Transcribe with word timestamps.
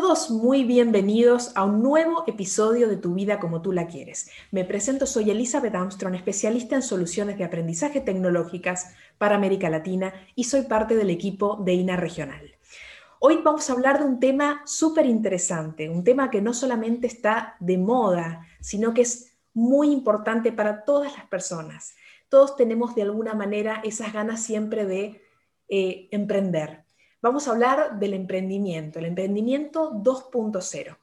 Todos, 0.00 0.30
muy 0.30 0.62
bienvenidos 0.62 1.50
a 1.56 1.64
un 1.64 1.82
nuevo 1.82 2.22
episodio 2.28 2.86
de 2.86 2.96
Tu 2.96 3.14
vida 3.14 3.40
como 3.40 3.62
tú 3.62 3.72
la 3.72 3.88
quieres. 3.88 4.30
Me 4.52 4.64
presento, 4.64 5.06
soy 5.06 5.28
Elizabeth 5.28 5.74
Armstrong, 5.74 6.14
especialista 6.14 6.76
en 6.76 6.82
soluciones 6.82 7.36
de 7.36 7.42
aprendizaje 7.42 8.00
tecnológicas 8.00 8.94
para 9.18 9.34
América 9.34 9.68
Latina 9.68 10.14
y 10.36 10.44
soy 10.44 10.62
parte 10.62 10.94
del 10.94 11.10
equipo 11.10 11.56
de 11.64 11.72
INA 11.72 11.96
Regional. 11.96 12.54
Hoy 13.18 13.40
vamos 13.42 13.68
a 13.68 13.72
hablar 13.72 13.98
de 13.98 14.04
un 14.04 14.20
tema 14.20 14.62
súper 14.66 15.04
interesante, 15.04 15.90
un 15.90 16.04
tema 16.04 16.30
que 16.30 16.42
no 16.42 16.54
solamente 16.54 17.08
está 17.08 17.56
de 17.58 17.76
moda, 17.76 18.46
sino 18.60 18.94
que 18.94 19.02
es 19.02 19.36
muy 19.52 19.90
importante 19.90 20.52
para 20.52 20.84
todas 20.84 21.12
las 21.16 21.26
personas. 21.26 21.96
Todos 22.28 22.54
tenemos 22.54 22.94
de 22.94 23.02
alguna 23.02 23.34
manera 23.34 23.80
esas 23.82 24.12
ganas 24.12 24.44
siempre 24.44 24.86
de 24.86 25.20
eh, 25.68 26.08
emprender 26.12 26.84
Vamos 27.20 27.48
a 27.48 27.50
hablar 27.50 27.98
del 27.98 28.14
emprendimiento, 28.14 29.00
el 29.00 29.06
emprendimiento 29.06 29.90
2.0. 29.92 30.96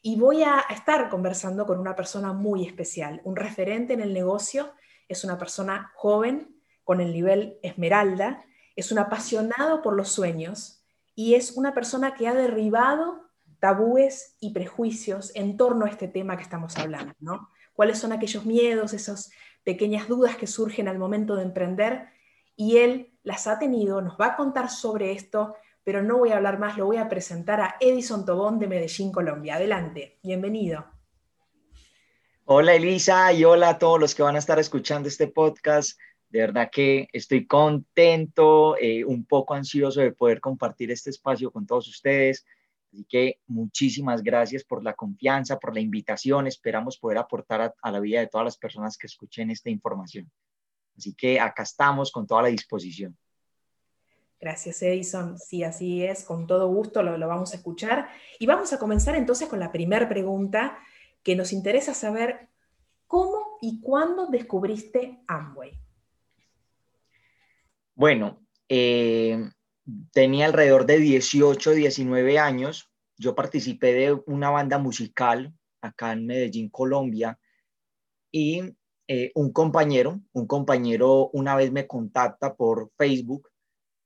Y 0.00 0.16
voy 0.16 0.42
a 0.42 0.60
estar 0.70 1.10
conversando 1.10 1.66
con 1.66 1.78
una 1.78 1.94
persona 1.94 2.32
muy 2.32 2.66
especial, 2.66 3.20
un 3.24 3.36
referente 3.36 3.92
en 3.92 4.00
el 4.00 4.14
negocio, 4.14 4.72
es 5.08 5.24
una 5.24 5.36
persona 5.36 5.92
joven, 5.94 6.56
con 6.84 7.02
el 7.02 7.12
nivel 7.12 7.58
esmeralda, 7.62 8.42
es 8.76 8.90
un 8.92 8.98
apasionado 8.98 9.82
por 9.82 9.94
los 9.94 10.08
sueños 10.08 10.82
y 11.14 11.34
es 11.34 11.52
una 11.52 11.74
persona 11.74 12.14
que 12.14 12.28
ha 12.28 12.32
derribado 12.32 13.28
tabúes 13.60 14.36
y 14.40 14.54
prejuicios 14.54 15.32
en 15.34 15.58
torno 15.58 15.84
a 15.84 15.90
este 15.90 16.08
tema 16.08 16.38
que 16.38 16.44
estamos 16.44 16.78
hablando, 16.78 17.12
¿no? 17.20 17.50
¿Cuáles 17.74 17.98
son 17.98 18.12
aquellos 18.12 18.46
miedos, 18.46 18.94
esas 18.94 19.30
pequeñas 19.64 20.08
dudas 20.08 20.36
que 20.36 20.46
surgen 20.46 20.88
al 20.88 20.98
momento 20.98 21.36
de 21.36 21.42
emprender? 21.42 22.08
Y 22.56 22.78
él 22.78 23.18
las 23.22 23.46
ha 23.46 23.58
tenido, 23.58 24.00
nos 24.00 24.18
va 24.18 24.28
a 24.28 24.36
contar 24.36 24.70
sobre 24.70 25.12
esto, 25.12 25.54
pero 25.88 26.02
no 26.02 26.18
voy 26.18 26.32
a 26.32 26.36
hablar 26.36 26.58
más, 26.58 26.76
lo 26.76 26.84
voy 26.84 26.98
a 26.98 27.08
presentar 27.08 27.62
a 27.62 27.76
Edison 27.80 28.26
Tobón 28.26 28.58
de 28.58 28.68
Medellín, 28.68 29.10
Colombia. 29.10 29.54
Adelante, 29.54 30.18
bienvenido. 30.22 30.84
Hola 32.44 32.74
Elisa 32.74 33.32
y 33.32 33.42
hola 33.44 33.70
a 33.70 33.78
todos 33.78 33.98
los 33.98 34.14
que 34.14 34.22
van 34.22 34.36
a 34.36 34.38
estar 34.38 34.58
escuchando 34.58 35.08
este 35.08 35.28
podcast. 35.28 35.98
De 36.28 36.40
verdad 36.40 36.68
que 36.70 37.08
estoy 37.10 37.46
contento, 37.46 38.76
eh, 38.76 39.02
un 39.02 39.24
poco 39.24 39.54
ansioso 39.54 40.02
de 40.02 40.12
poder 40.12 40.42
compartir 40.42 40.90
este 40.90 41.08
espacio 41.08 41.50
con 41.50 41.66
todos 41.66 41.88
ustedes. 41.88 42.44
Así 42.92 43.06
que 43.08 43.40
muchísimas 43.46 44.22
gracias 44.22 44.64
por 44.64 44.84
la 44.84 44.92
confianza, 44.92 45.58
por 45.58 45.72
la 45.72 45.80
invitación. 45.80 46.46
Esperamos 46.46 46.98
poder 46.98 47.16
aportar 47.16 47.74
a 47.80 47.90
la 47.90 48.00
vida 48.00 48.20
de 48.20 48.26
todas 48.26 48.44
las 48.44 48.58
personas 48.58 48.98
que 48.98 49.06
escuchen 49.06 49.50
esta 49.50 49.70
información. 49.70 50.30
Así 50.98 51.14
que 51.14 51.40
acá 51.40 51.62
estamos 51.62 52.12
con 52.12 52.26
toda 52.26 52.42
la 52.42 52.48
disposición. 52.48 53.16
Gracias, 54.40 54.82
Edison. 54.82 55.36
Sí, 55.38 55.64
así 55.64 56.04
es, 56.04 56.24
con 56.24 56.46
todo 56.46 56.68
gusto 56.68 57.02
lo, 57.02 57.18
vamos 57.26 57.52
a 57.52 57.56
escuchar. 57.56 58.08
Y 58.38 58.46
vamos 58.46 58.72
a 58.72 58.78
comenzar 58.78 59.16
entonces 59.16 59.48
con 59.48 59.58
la 59.58 59.72
primera 59.72 60.08
pregunta 60.08 60.78
que 61.24 61.34
nos 61.34 61.52
interesa 61.52 61.92
saber, 61.92 62.48
¿cómo 63.06 63.58
y 63.60 63.80
cuándo 63.80 64.28
descubriste 64.28 65.18
Amway? 65.26 65.72
Bueno, 67.94 68.46
eh, 68.68 69.50
tenía 70.12 70.46
alrededor 70.46 70.86
de 70.86 70.98
18, 70.98 71.72
19 71.72 72.38
años. 72.38 72.88
Yo 73.16 73.34
participé 73.34 73.92
de 73.92 74.12
una 74.26 74.50
banda 74.50 74.78
musical 74.78 75.52
acá 75.80 76.12
en 76.12 76.26
Medellín, 76.26 76.70
Colombia, 76.70 77.38
y 78.30 78.62
eh, 79.08 79.32
un 79.34 79.52
compañero, 79.52 80.20
un 80.32 80.46
compañero 80.46 81.30
una 81.32 81.56
vez 81.56 81.72
me 81.72 81.86
contacta 81.86 82.54
por 82.54 82.90
Facebook 82.96 83.48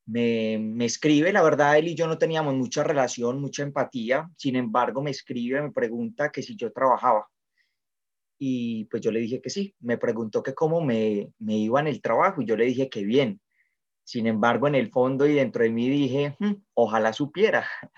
me, 0.06 0.84
escribe, 0.84 1.32
la 1.32 1.42
verdad, 1.42 1.78
él 1.78 1.88
y 1.88 1.94
yo 1.94 2.06
no 2.06 2.18
teníamos 2.18 2.54
mucha 2.54 2.82
relación, 2.82 3.40
mucha 3.40 3.62
empatía, 3.62 4.28
sin 4.36 4.56
embargo, 4.56 5.02
me 5.02 5.10
escribe, 5.10 5.62
me 5.62 5.72
pregunta 5.72 6.30
que 6.30 6.42
si 6.42 6.56
yo 6.56 6.72
trabajaba. 6.72 7.28
Y 8.38 8.86
pues 8.86 9.02
yo 9.02 9.12
le 9.12 9.20
dije 9.20 9.40
que 9.40 9.50
sí, 9.50 9.74
me 9.80 9.98
preguntó 9.98 10.42
que 10.42 10.54
cómo 10.54 10.80
me, 10.80 11.30
me 11.38 11.56
iba 11.56 11.80
en 11.80 11.86
el 11.86 12.02
trabajo 12.02 12.42
y 12.42 12.46
yo 12.46 12.56
le 12.56 12.64
dije 12.64 12.88
que 12.88 13.04
bien. 13.04 13.40
Sin 14.04 14.26
embargo, 14.26 14.66
en 14.66 14.74
el 14.74 14.90
fondo 14.90 15.26
y 15.26 15.34
dentro 15.34 15.62
de 15.62 15.70
mí 15.70 15.88
dije, 15.88 16.36
hmm, 16.38 16.54
ojalá 16.74 17.12
supiera. 17.12 17.66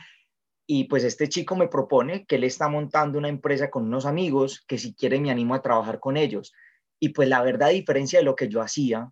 Y 0.67 0.85
pues 0.85 1.05
este 1.05 1.29
chico 1.29 1.57
me 1.57 1.69
propone 1.69 2.25
que 2.25 2.37
él 2.37 2.45
está 2.45 2.69
montando 2.69 3.19
una 3.19 3.29
empresa 3.29 3.69
con 3.69 3.85
unos 3.85 4.07
amigos, 4.07 4.65
que 4.67 4.79
si 4.79 4.95
quiere 4.95 5.21
me 5.21 5.31
animo 5.31 5.55
a 5.55 5.61
trabajar 5.61 6.01
con 6.01 6.17
ellos. 6.17 6.55
Y 6.99 7.11
pues 7.11 7.29
la 7.29 7.43
verdad, 7.43 7.69
a 7.69 7.73
diferencia 7.73 8.19
de 8.19 8.25
lo 8.25 8.35
que 8.35 8.49
yo 8.49 8.63
hacía, 8.63 9.11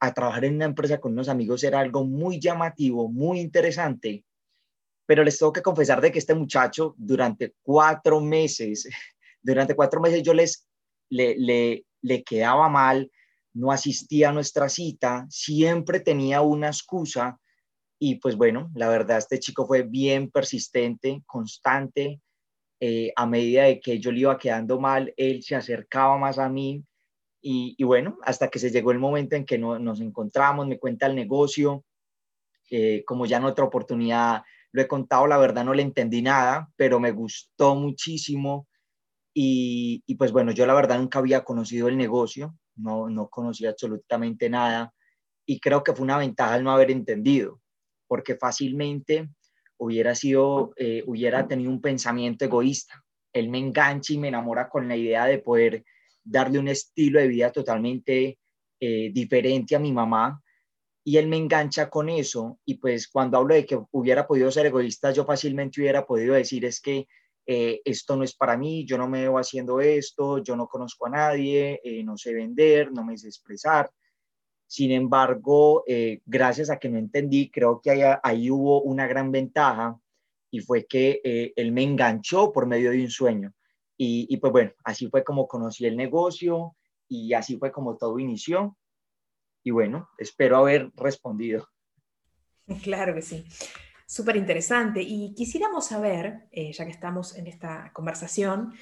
a 0.00 0.14
trabajar 0.14 0.46
en 0.46 0.56
una 0.56 0.64
empresa 0.64 0.98
con 0.98 1.12
unos 1.12 1.28
amigos 1.28 1.62
era 1.62 1.80
algo 1.80 2.04
muy 2.04 2.40
llamativo, 2.40 3.08
muy 3.08 3.40
interesante, 3.40 4.24
pero 5.06 5.22
les 5.22 5.38
tengo 5.38 5.52
que 5.52 5.62
confesar 5.62 6.00
de 6.00 6.10
que 6.10 6.18
este 6.18 6.34
muchacho 6.34 6.94
durante 6.96 7.54
cuatro 7.62 8.20
meses, 8.20 8.88
durante 9.42 9.74
cuatro 9.74 10.00
meses 10.00 10.22
yo 10.22 10.32
les, 10.34 10.66
le, 11.10 11.36
le, 11.36 11.84
le 12.02 12.22
quedaba 12.24 12.68
mal, 12.68 13.10
no 13.52 13.72
asistía 13.72 14.30
a 14.30 14.32
nuestra 14.32 14.68
cita, 14.68 15.26
siempre 15.28 16.00
tenía 16.00 16.40
una 16.40 16.68
excusa 16.68 17.38
y 17.98 18.14
pues 18.16 18.36
bueno, 18.36 18.70
la 18.74 18.88
verdad 18.88 19.18
este 19.18 19.38
chico 19.38 19.66
fue 19.66 19.82
bien 19.82 20.30
persistente, 20.30 21.22
constante, 21.26 22.20
eh, 22.80 23.12
a 23.14 23.26
medida 23.26 23.64
de 23.64 23.78
que 23.78 23.98
yo 23.98 24.10
le 24.10 24.20
iba 24.20 24.38
quedando 24.38 24.80
mal, 24.80 25.12
él 25.18 25.42
se 25.42 25.54
acercaba 25.54 26.16
más 26.16 26.38
a 26.38 26.48
mí, 26.48 26.82
y, 27.42 27.82
bueno, 27.84 28.18
hasta 28.22 28.48
que 28.48 28.58
se 28.58 28.70
llegó 28.70 28.92
el 28.92 28.98
momento 28.98 29.36
en 29.36 29.44
que 29.44 29.58
nos 29.58 30.00
encontramos, 30.00 30.66
me 30.66 30.78
cuenta 30.78 31.06
el 31.06 31.14
negocio, 31.14 31.84
eh, 32.70 33.02
como 33.04 33.26
ya 33.26 33.38
en 33.38 33.44
otra 33.44 33.64
oportunidad 33.64 34.42
lo 34.72 34.82
he 34.82 34.86
contado, 34.86 35.26
la 35.26 35.38
verdad 35.38 35.64
no 35.64 35.74
le 35.74 35.82
entendí 35.82 36.22
nada, 36.22 36.70
pero 36.76 37.00
me 37.00 37.10
gustó 37.10 37.74
muchísimo. 37.74 38.68
Y, 39.34 40.02
y, 40.06 40.14
pues 40.16 40.32
bueno, 40.32 40.52
yo 40.52 40.66
la 40.66 40.74
verdad 40.74 40.98
nunca 40.98 41.18
había 41.18 41.44
conocido 41.44 41.88
el 41.88 41.96
negocio, 41.96 42.56
no, 42.76 43.08
no 43.08 43.28
conocía 43.28 43.70
absolutamente 43.70 44.48
nada 44.50 44.92
y 45.50 45.58
creo 45.58 45.82
que 45.82 45.92
fue 45.92 46.04
una 46.04 46.18
ventaja 46.18 46.56
el 46.56 46.62
no 46.62 46.70
haber 46.70 46.92
entendido, 46.92 47.60
porque 48.06 48.36
fácilmente 48.36 49.28
hubiera 49.78 50.14
sido, 50.14 50.72
eh, 50.76 51.02
hubiera 51.06 51.48
tenido 51.48 51.72
un 51.72 51.80
pensamiento 51.80 52.44
egoísta. 52.44 53.02
Él 53.32 53.48
me 53.48 53.58
engancha 53.58 54.12
y 54.12 54.18
me 54.18 54.28
enamora 54.28 54.68
con 54.68 54.86
la 54.86 54.94
idea 54.94 55.26
de 55.26 55.38
poder 55.38 55.84
darle 56.24 56.58
un 56.58 56.68
estilo 56.68 57.20
de 57.20 57.28
vida 57.28 57.52
totalmente 57.52 58.38
eh, 58.82 59.10
diferente 59.12 59.76
a 59.76 59.78
mi 59.78 59.92
mamá 59.92 60.42
y 61.04 61.16
él 61.16 61.28
me 61.28 61.36
engancha 61.36 61.88
con 61.90 62.08
eso 62.08 62.58
y 62.64 62.74
pues 62.76 63.08
cuando 63.08 63.38
hablo 63.38 63.54
de 63.54 63.66
que 63.66 63.78
hubiera 63.90 64.26
podido 64.26 64.50
ser 64.50 64.66
egoísta, 64.66 65.12
yo 65.12 65.24
fácilmente 65.24 65.80
hubiera 65.80 66.06
podido 66.06 66.34
decir 66.34 66.64
es 66.64 66.80
que 66.80 67.06
eh, 67.46 67.80
esto 67.84 68.16
no 68.16 68.24
es 68.24 68.34
para 68.34 68.56
mí, 68.56 68.84
yo 68.84 68.96
no 68.96 69.08
me 69.08 69.22
veo 69.22 69.38
haciendo 69.38 69.80
esto, 69.80 70.38
yo 70.38 70.56
no 70.56 70.68
conozco 70.68 71.06
a 71.06 71.10
nadie, 71.10 71.80
eh, 71.82 72.04
no 72.04 72.16
sé 72.16 72.32
vender, 72.32 72.92
no 72.92 73.04
me 73.04 73.16
sé 73.16 73.28
expresar. 73.28 73.90
Sin 74.66 74.92
embargo, 74.92 75.82
gracias 76.24 76.70
a 76.70 76.78
que 76.78 76.88
no 76.88 76.96
entendí, 76.96 77.50
creo 77.50 77.80
que 77.80 77.90
ahí, 77.90 78.02
ahí, 78.22 78.50
hubo 78.52 78.82
una 78.82 79.08
gran 79.08 79.32
ventaja 79.32 79.98
y 80.48 80.60
fue 80.60 80.86
que 80.86 81.20
él 81.56 81.72
me 81.72 81.82
enganchó 81.82 82.52
por 82.52 82.66
medio 82.66 82.92
de 82.92 83.02
un 83.02 83.10
sueño. 83.10 83.52
Y, 84.02 84.34
pues 84.38 84.50
bueno, 84.50 84.72
así 84.82 85.10
fue 85.10 85.22
como 85.22 85.46
conocí 85.46 85.84
el 85.84 85.94
negocio 85.94 86.74
y 87.06 87.34
así 87.34 87.58
fue 87.58 87.70
como 87.70 87.98
todo 87.98 88.18
inició. 88.18 88.78
Y 89.62 89.72
bueno, 89.72 90.08
espero 90.16 90.56
haber 90.56 90.90
respondido. 90.96 91.68
Claro 92.82 93.14
que 93.14 93.20
sí. 93.20 93.44
Súper 94.06 94.36
interesante. 94.36 95.02
Y 95.02 95.34
quisiéramos 95.34 95.88
saber, 95.88 96.48
eh, 96.50 96.72
ya 96.72 96.86
que 96.86 96.92
estamos 96.92 97.36
en 97.36 97.46
esta 97.46 97.92
conversación, 97.92 98.72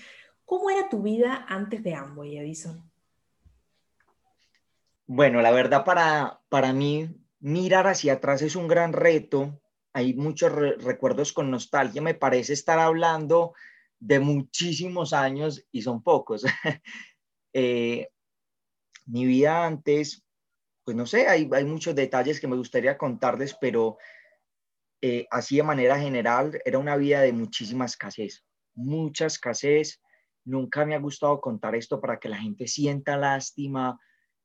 ¿cómo 0.45 0.71
era 0.71 0.89
tu 0.89 1.03
vida 1.03 1.47
antes 1.49 1.83
de 1.83 1.95
Amway, 1.95 2.37
Edison? 2.37 2.89
Bueno, 5.07 5.41
la 5.41 5.51
verdad 5.51 5.85
para, 5.85 6.43
para 6.49 6.73
mí 6.73 7.09
mirar 7.41 7.89
hacia 7.89 8.13
atrás 8.13 8.43
es 8.43 8.55
un 8.55 8.69
gran 8.69 8.93
reto. 8.93 9.61
Hay 9.95 10.15
muchos 10.15 10.53
recuerdos 10.53 11.33
con 11.33 11.51
nostalgia. 11.51 12.03
Me 12.03 12.15
parece 12.15 12.53
estar 12.53 12.79
hablando 12.79 13.55
de 14.01 14.21
muchísimos 14.21 15.13
años 15.13 15.65
y 15.73 15.83
son 15.83 16.03
pocos. 16.03 16.45
Eh, 17.55 18.11
mi 19.07 19.25
vida 19.25 19.67
antes, 19.67 20.23
pues 20.85 20.95
no 20.95 21.07
sé, 21.07 21.27
hay, 21.27 21.49
hay, 21.51 21.65
muchos 21.65 21.95
detalles 21.95 22.39
que 22.39 22.47
me 22.47 22.57
gustaría 22.57 22.99
contarles, 22.99 23.57
pero 23.59 23.97
eh, 25.01 25.27
así 25.31 25.57
de 25.57 25.63
manera 25.63 25.99
general 25.99 26.61
era 26.65 26.79
una 26.79 26.97
vida 26.97 27.23
de 27.23 27.33
muchísima 27.33 27.87
escasez, 27.87 28.45
mucha 28.75 29.27
escasez. 29.27 30.01
Nunca 30.45 30.85
me 30.85 30.95
ha 30.95 30.99
gustado 30.99 31.41
contar 31.41 31.75
esto 31.75 32.01
para 32.01 32.19
que 32.19 32.29
la 32.29 32.39
gente 32.39 32.67
sienta 32.67 33.17
lástima, 33.17 33.99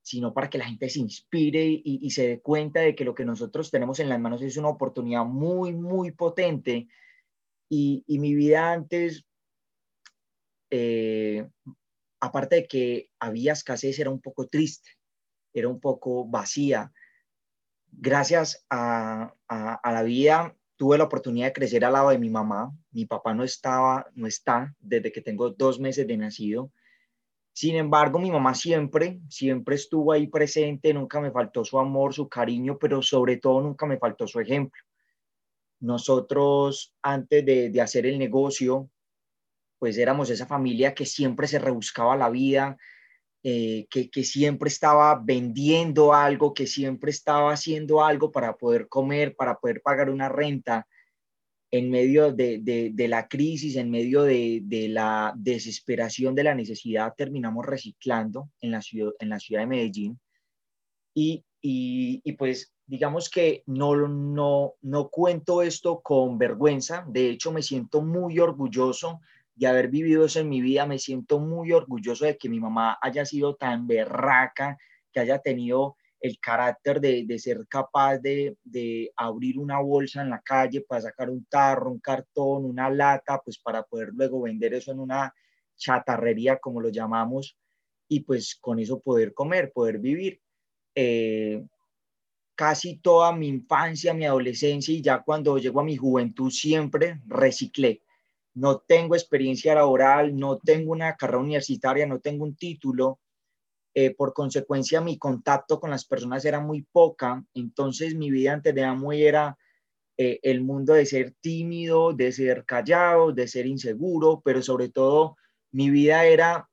sino 0.03 0.33
para 0.33 0.49
que 0.49 0.57
la 0.57 0.65
gente 0.65 0.89
se 0.89 0.99
inspire 0.99 1.81
y, 1.83 2.09
se 2.11 2.27
dé 2.27 2.41
cuenta 2.41 2.81
de 2.81 2.93
que 2.93 3.05
lo 3.05 3.15
que 3.15 3.23
nosotros 3.23 3.71
tenemos 3.71 3.99
en 3.99 4.09
las 4.09 4.19
manos 4.19 4.41
es 4.41 4.57
una 4.57 4.67
oportunidad 4.67 5.23
muy, 5.23 5.73
muy 5.73 6.11
potente. 6.11 6.87
Y, 7.69 8.03
mi 8.07 8.35
vida 8.35 8.73
antes, 8.73 9.25
eh, 10.75 11.47
aparte 12.19 12.55
de 12.55 12.67
que 12.67 13.09
había 13.19 13.53
escasez, 13.53 13.99
era 13.99 14.09
un 14.09 14.21
poco 14.21 14.47
triste, 14.47 14.89
era 15.53 15.67
un 15.67 15.79
poco 15.79 16.25
vacía. 16.25 16.91
Gracias 17.91 18.65
a, 18.69 19.35
a 19.47 19.91
la 19.91 20.03
vida 20.03 20.55
tuve 20.75 20.97
la 20.97 21.03
oportunidad 21.03 21.47
de 21.47 21.53
crecer 21.53 21.85
al 21.85 21.93
lado 21.93 22.09
de 22.09 22.17
mi 22.17 22.29
mamá. 22.29 22.71
Mi 22.91 23.05
papá 23.05 23.33
no 23.33 23.43
estaba, 23.43 24.07
no 24.15 24.25
está 24.25 24.75
desde 24.79 25.11
que 25.11 25.21
tengo 25.21 25.51
dos 25.51 25.79
meses 25.79 26.07
de 26.07 26.17
nacido 26.17 26.71
sin 27.53 27.75
embargo, 27.75 28.17
mi 28.17 28.31
mamá 28.31 28.55
siempre, 28.55 29.21
siempre 29.29 29.75
estuvo 29.75 30.11
ahí 30.11 30.25
presente, 30.25 30.91
nunca 30.91 31.21
me 31.21 31.31
faltó 31.31 31.63
su 31.63 31.77
amor, 31.77 32.11
su 32.13 32.27
cariño, 32.27 32.79
pero 32.79 33.03
sobre 33.03 33.37
todo 33.37 33.61
nunca 33.61 33.85
me 33.85 33.99
faltó 33.99 34.25
su 34.25 34.39
ejemplo. 34.39 34.81
Nosotros, 35.79 36.95
antes 37.03 37.45
de, 37.45 37.79
hacer 37.79 38.07
el 38.07 38.17
negocio, 38.17 38.89
pues 39.83 39.97
éramos 39.97 40.29
esa 40.29 40.45
familia 40.45 40.93
que 40.93 41.05
siempre 41.05 41.45
se 41.45 41.59
rebuscaba 41.59 42.15
la 42.15 42.29
vida, 42.29 42.77
eh, 43.43 43.85
que, 43.89 44.09
que, 44.09 44.23
siempre 44.23 44.69
estaba 44.69 45.21
vendiendo 45.21 46.13
algo, 46.13 46.53
que 46.53 46.67
siempre 46.67 47.11
estaba 47.11 47.51
haciendo 47.51 48.01
algo 48.01 48.31
para 48.31 48.55
poder 48.55 48.87
comer, 48.87 49.35
para 49.35 49.59
poder 49.59 49.81
pagar 49.81 50.09
una 50.09 50.29
renta 50.29 50.87
en 51.69 51.89
medio 51.89 52.31
de, 52.31 52.93
la 53.09 53.27
crisis, 53.27 53.75
en 53.75 53.91
medio 53.91 54.23
de, 54.23 54.87
la 54.89 55.33
desesperación 55.35 56.33
de 56.33 56.45
la 56.45 56.55
necesidad, 56.55 57.13
terminamos 57.17 57.65
reciclando 57.65 58.51
en 58.61 58.71
la 58.71 58.81
ciudad, 58.81 59.11
en 59.19 59.27
la 59.27 59.39
ciudad 59.41 59.63
de 59.63 59.67
Medellín. 59.67 60.17
Y, 61.13 61.43
pues 62.37 62.73
digamos 62.85 63.29
que 63.29 63.63
no, 63.65 64.07
no, 64.07 64.75
no 64.81 65.09
cuento 65.09 65.61
esto 65.61 65.99
con 66.01 66.37
vergüenza, 66.37 67.05
de 67.09 67.31
hecho 67.31 67.51
me 67.51 67.61
siento 67.61 68.01
muy 68.01 68.39
orgulloso 68.39 69.19
de 69.55 69.67
haber 69.67 69.89
vivido 69.89 70.25
eso 70.25 70.39
en 70.39 70.49
mi 70.49 70.61
vida, 70.61 70.85
me 70.85 70.99
siento 70.99 71.39
muy 71.39 71.71
orgulloso 71.71 72.25
de 72.25 72.37
que 72.37 72.49
mi 72.49 72.59
mamá 72.59 72.97
haya 73.01 73.25
sido 73.25 73.55
tan 73.55 73.87
berraca, 73.87 74.77
que 75.11 75.19
haya 75.19 75.39
tenido 75.39 75.95
el 76.19 76.39
carácter 76.39 77.01
de, 77.01 77.25
de 77.25 77.37
ser 77.37 77.67
capaz 77.67 78.17
de, 78.17 78.57
de, 78.63 79.11
abrir 79.17 79.59
una 79.59 79.79
bolsa 79.79 80.21
en 80.21 80.29
la 80.29 80.41
calle 80.41 80.81
para 80.81 81.01
sacar 81.01 81.29
un 81.29 81.45
tarro, 81.45 81.91
un 81.91 81.99
cartón, 81.99 82.65
una 82.65 82.89
lata, 82.89 83.41
pues 83.43 83.59
para 83.59 83.83
poder 83.83 84.11
luego 84.13 84.41
vender 84.41 84.73
eso 84.73 84.91
en 84.91 84.99
una 84.99 85.33
chatarrería, 85.75 86.57
como 86.59 86.79
lo 86.79 86.89
llamamos, 86.89 87.57
y 88.07 88.21
pues 88.21 88.55
con 88.55 88.79
eso 88.79 89.01
poder 89.01 89.33
comer, 89.33 89.71
poder 89.73 89.99
vivir. 89.99 90.39
Eh, 90.95 91.63
casi 92.55 92.97
toda 92.97 93.35
mi 93.35 93.47
infancia, 93.47 94.13
mi 94.13 94.25
adolescencia 94.25 94.93
y 94.93 95.01
ya 95.01 95.23
cuando 95.23 95.57
llego 95.57 95.81
a 95.81 95.83
mi 95.83 95.97
juventud 95.97 96.51
siempre 96.51 97.19
reciclé. 97.25 98.01
No 98.55 98.79
tengo 98.79 99.15
experiencia 99.15 99.75
laboral, 99.75 100.35
no 100.35 100.57
tengo 100.57 100.91
una 100.91 101.15
carrera 101.15 101.39
universitaria, 101.39 102.05
no 102.05 102.19
tengo 102.19 102.43
un 102.43 102.55
título, 102.55 103.19
eh, 103.95 104.15
por 104.15 104.33
consecuencia 104.33 105.01
mi 105.01 105.19
contacto 105.19 105.79
con 105.79 105.91
las 105.91 106.05
personas 106.05 106.43
era 106.45 106.59
muy 106.59 106.81
poca, 106.81 107.43
entonces 107.53 108.15
mi 108.15 108.31
vida 108.31 108.53
antes 108.53 108.73
de 108.73 108.83
Amway 108.83 109.23
era 109.23 109.55
eh, 110.17 110.39
el 110.41 110.61
mundo 110.61 110.93
de 110.93 111.05
ser 111.05 111.35
tímido, 111.41 112.13
de 112.13 112.31
ser 112.31 112.65
callado, 112.65 113.31
de 113.31 113.47
ser 113.47 113.67
inseguro, 113.67 114.41
pero 114.43 114.63
sobre 114.63 114.89
todo 114.89 115.37
mi 115.71 115.91
vida 115.91 116.25
era 116.25 116.69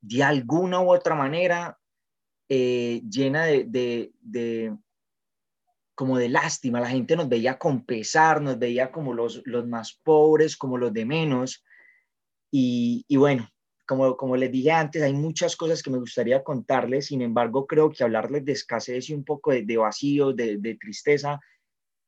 de 0.00 0.22
alguna 0.24 0.80
u 0.80 0.92
otra 0.92 1.14
manera 1.14 1.78
eh, 2.48 3.02
llena 3.08 3.44
de, 3.44 4.12
de, 4.20 4.76
como 6.00 6.16
de 6.16 6.30
lástima, 6.30 6.80
la 6.80 6.88
gente 6.88 7.14
nos 7.14 7.28
veía 7.28 7.58
con 7.58 7.84
pesar, 7.84 8.40
nos 8.40 8.58
veía 8.58 8.90
como 8.90 9.12
los, 9.12 9.42
los 9.44 9.68
más 9.68 10.00
pobres, 10.02 10.56
como 10.56 10.78
los 10.78 10.94
de 10.94 11.04
menos, 11.04 11.62
y, 12.50 13.04
y 13.06 13.16
bueno, 13.18 13.50
como, 13.84 14.34
les 14.34 14.50
dije 14.50 14.70
antes, 14.70 15.02
hay 15.02 15.12
muchas 15.12 15.56
cosas 15.56 15.82
que 15.82 15.90
me 15.90 15.98
gustaría 15.98 16.42
contarles, 16.42 17.08
sin 17.08 17.20
embargo, 17.20 17.66
creo 17.66 17.90
que 17.90 18.02
hablarles 18.02 18.46
de 18.46 18.52
escasez 18.52 19.10
y 19.10 19.12
un 19.12 19.24
poco 19.24 19.52
de, 19.52 19.76
vacío, 19.76 20.32
de, 20.32 20.78
tristeza, 20.80 21.38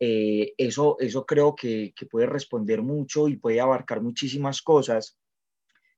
eh, 0.00 0.54
eso, 0.56 0.96
eso 0.98 1.26
creo 1.26 1.54
que, 1.54 1.92
puede 2.10 2.24
responder 2.24 2.80
mucho 2.80 3.28
y 3.28 3.36
puede 3.36 3.60
abarcar 3.60 4.00
muchísimas 4.00 4.62
cosas. 4.62 5.18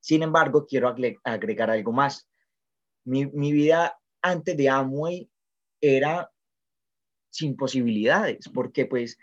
Sin 0.01 0.25
embargo, 0.25 0.67
quiero 0.67 0.93
agregar 1.23 1.71
algo 1.71 1.93
más. 1.93 2.29
Mi, 3.05 3.53
vida 3.53 3.97
antes 4.21 4.57
de 4.57 4.69
Amway 4.69 5.31
era 5.81 6.29
sin 7.35 7.57
posibilidades, 7.57 8.49
porque 8.49 8.87
pues 8.87 9.19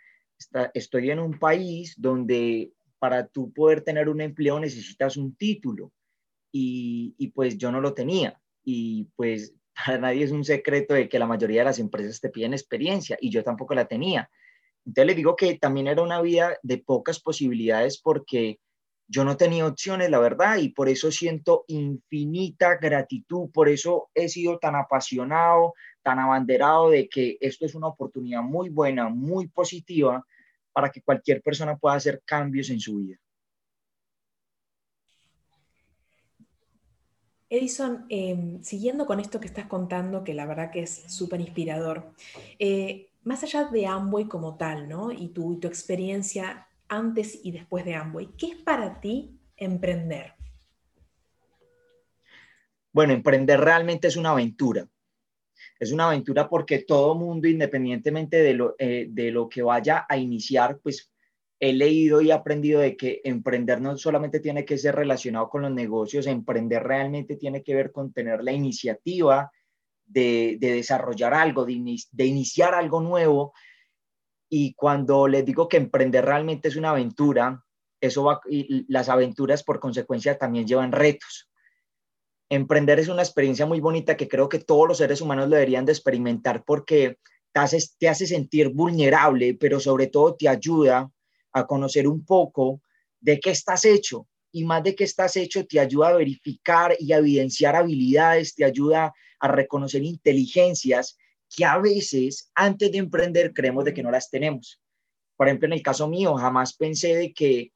estoy 0.74 1.12
en 1.12 1.20
un 1.20 1.40
país 1.40 1.96
donde 1.98 2.74
para 3.00 3.26
tú 3.28 3.54
poder 3.54 3.82
tener 3.82 4.10
un 4.10 4.20
empleo 4.20 4.60
necesitas 4.60 5.16
un 5.16 5.34
título 5.36 5.94
y, 6.52 7.32
pues 7.34 7.58
yo 7.58 7.72
no 7.72 7.80
lo 7.80 7.94
tenía. 7.94 8.38
Y 8.66 9.06
pues 9.16 9.56
para 9.86 9.98
nadie 9.98 10.26
es 10.26 10.32
un 10.32 10.44
secreto 10.44 10.94
de 10.94 11.08
que 11.08 11.20
la 11.20 11.26
mayoría 11.26 11.62
de 11.62 11.66
las 11.66 11.80
empresas 11.80 12.20
te 12.20 12.30
piden 12.30 12.54
experiencia 12.54 13.18
y 13.22 13.30
yo 13.30 13.46
tampoco 13.46 13.74
la 13.74 13.88
tenía. 13.88 14.30
Entonces 14.86 15.08
les 15.08 15.16
digo 15.16 15.38
que 15.38 15.58
también 15.58 15.88
era 15.88 16.02
una 16.02 16.22
vida 16.22 16.58
de 16.64 16.80
pocas 16.80 17.22
posibilidades 17.22 18.02
porque 18.02 18.60
yo 19.08 19.24
no 19.24 19.38
tenía 19.38 19.66
opciones, 19.66 20.10
la 20.10 20.20
verdad, 20.20 20.58
y 20.58 20.70
por 20.70 20.90
eso 20.90 21.12
siento 21.12 21.64
infinita 21.68 22.76
gratitud, 22.76 23.52
por 23.52 23.70
eso 23.70 24.10
he 24.14 24.28
sido 24.28 24.58
tan 24.58 24.76
apasionado, 24.76 25.74
tan 26.04 26.20
abanderado 26.20 26.90
de 26.90 27.08
que 27.08 27.38
esto 27.42 27.66
es 27.66 27.76
una 27.76 27.88
oportunidad 27.88 28.42
muy 28.42 28.70
buena, 28.70 29.10
muy 29.10 29.48
positiva 29.48 30.26
para 30.74 30.90
que 30.90 31.02
cualquier 31.02 31.42
persona 31.42 31.78
pueda 31.78 31.96
hacer 31.96 32.22
cambios 32.26 32.70
en 32.70 32.80
su 32.80 32.98
vida. 32.98 33.18
Edison, 37.50 38.06
em, 38.08 38.64
siguiendo 38.64 39.06
con 39.06 39.20
esto 39.20 39.42
que 39.42 39.48
estás 39.48 39.66
contando, 39.66 40.24
que 40.24 40.34
la 40.34 40.46
verdad 40.46 40.72
que 40.72 40.84
es 40.84 41.04
súper 41.14 41.42
inspirador, 41.42 42.14
eh, 42.58 43.10
más 43.24 43.44
allá 43.44 43.66
de 43.66 43.86
Amway 43.86 44.26
como 44.26 44.56
tal, 44.56 44.88
¿no? 44.88 45.12
Y 45.12 45.28
tu, 45.30 45.60
tu 45.60 45.68
experiencia 45.68 46.68
antes 46.88 47.40
y 47.44 47.52
después 47.52 47.84
de 47.84 47.96
Amway, 47.96 48.30
¿qué 48.38 48.48
es 48.48 48.56
para 48.56 49.02
ti 49.02 49.38
emprender? 49.58 50.34
Bueno, 52.94 53.12
emprender 53.14 53.60
realmente 53.60 54.08
es 54.08 54.16
una 54.16 54.32
aventura. 54.32 54.88
Es 55.82 55.92
una 55.92 56.06
aventura 56.06 56.48
porque 56.48 56.84
todo 56.84 57.16
mundo, 57.16 57.48
independientemente 57.48 58.38
de 58.38 58.54
lo, 58.54 58.76
eh, 58.78 59.08
de 59.10 59.32
lo 59.32 59.50
que 59.50 59.64
vaya 59.64 60.06
a 60.08 60.16
iniciar, 60.16 60.78
pues 60.78 61.12
he 61.60 61.74
leído 61.74 62.22
y 62.22 62.30
aprendido 62.30 62.82
de 62.82 62.96
que 62.96 63.20
emprender 63.24 63.82
no 63.82 63.98
solamente 63.98 64.40
tiene 64.40 64.64
que 64.64 64.78
ser 64.78 64.96
relacionado 64.96 65.50
con 65.50 65.64
los 65.64 65.72
negocios, 65.72 66.28
emprender 66.28 66.84
realmente 66.84 67.36
tiene 67.36 67.64
que 67.64 67.74
ver 67.74 67.92
con 67.92 68.14
tener 68.14 68.44
la 68.44 68.52
iniciativa 68.52 69.52
de, 70.06 70.58
desarrollar 70.60 71.34
algo, 71.34 71.66
de, 71.66 72.26
iniciar 72.26 72.76
algo 72.76 73.02
nuevo. 73.02 73.54
Y 74.52 74.76
cuando 74.76 75.28
les 75.28 75.44
digo 75.44 75.68
que 75.68 75.78
emprender 75.78 76.26
realmente 76.26 76.68
es 76.68 76.76
una 76.76 76.92
aventura, 76.92 77.66
eso 78.00 78.24
va, 78.24 78.40
y 78.48 78.86
las 78.88 79.10
aventuras 79.10 79.64
por 79.64 79.80
consecuencia 79.80 80.38
también 80.38 80.68
llevan 80.68 80.92
retos. 80.92 81.51
Emprender 82.52 83.00
es 83.00 83.08
una 83.08 83.22
experiencia 83.22 83.66
muy 83.66 83.80
bonita 83.80 84.18
que 84.18 84.28
creo 84.28 84.50
que 84.50 84.60
todos 84.60 84.86
los 84.86 84.98
seres 84.98 85.22
humanos 85.22 85.50
deberían 85.50 85.86
de 85.86 85.94
experimentar 85.94 86.66
porque 86.66 87.18
te 87.54 87.62
te 87.98 88.10
hace 88.10 88.28
sentir 88.28 88.68
vulnerable, 88.68 89.54
pero 89.54 89.80
sobre 89.80 90.08
todo 90.08 90.36
te 90.36 90.50
ayuda 90.50 91.10
a 91.54 91.66
conocer 91.66 92.10
un 92.10 92.26
poco 92.26 92.82
de 93.22 93.40
qué 93.40 93.52
estás 93.52 93.86
hecho 93.86 94.28
y 94.52 94.66
más 94.66 94.84
de 94.84 94.96
qué 94.96 95.06
estás 95.06 95.38
hecho 95.38 95.66
te 95.66 95.80
ayuda 95.80 96.10
a 96.10 96.18
verificar 96.18 96.94
y 97.00 97.14
a 97.14 97.20
evidenciar 97.20 97.78
habilidades, 97.78 98.54
te 98.54 98.66
ayuda 98.66 99.14
a 99.40 99.48
reconocer 99.48 100.04
inteligencias 100.04 101.18
que 101.50 101.64
a 101.64 101.78
veces 101.78 102.52
antes 102.54 102.92
de 102.92 102.98
emprender 102.98 103.54
creemos 103.54 103.86
de 103.86 103.94
que 103.94 104.04
no 104.04 104.12
las 104.12 104.30
tenemos. 104.30 104.82
Por 105.38 105.48
ejemplo, 105.48 105.68
en 105.68 105.74
el 105.74 105.82
caso 105.82 106.06
mío, 106.10 106.36
jamás 106.36 106.74
pensé 106.74 107.16
de 107.16 107.32
que 107.32 107.72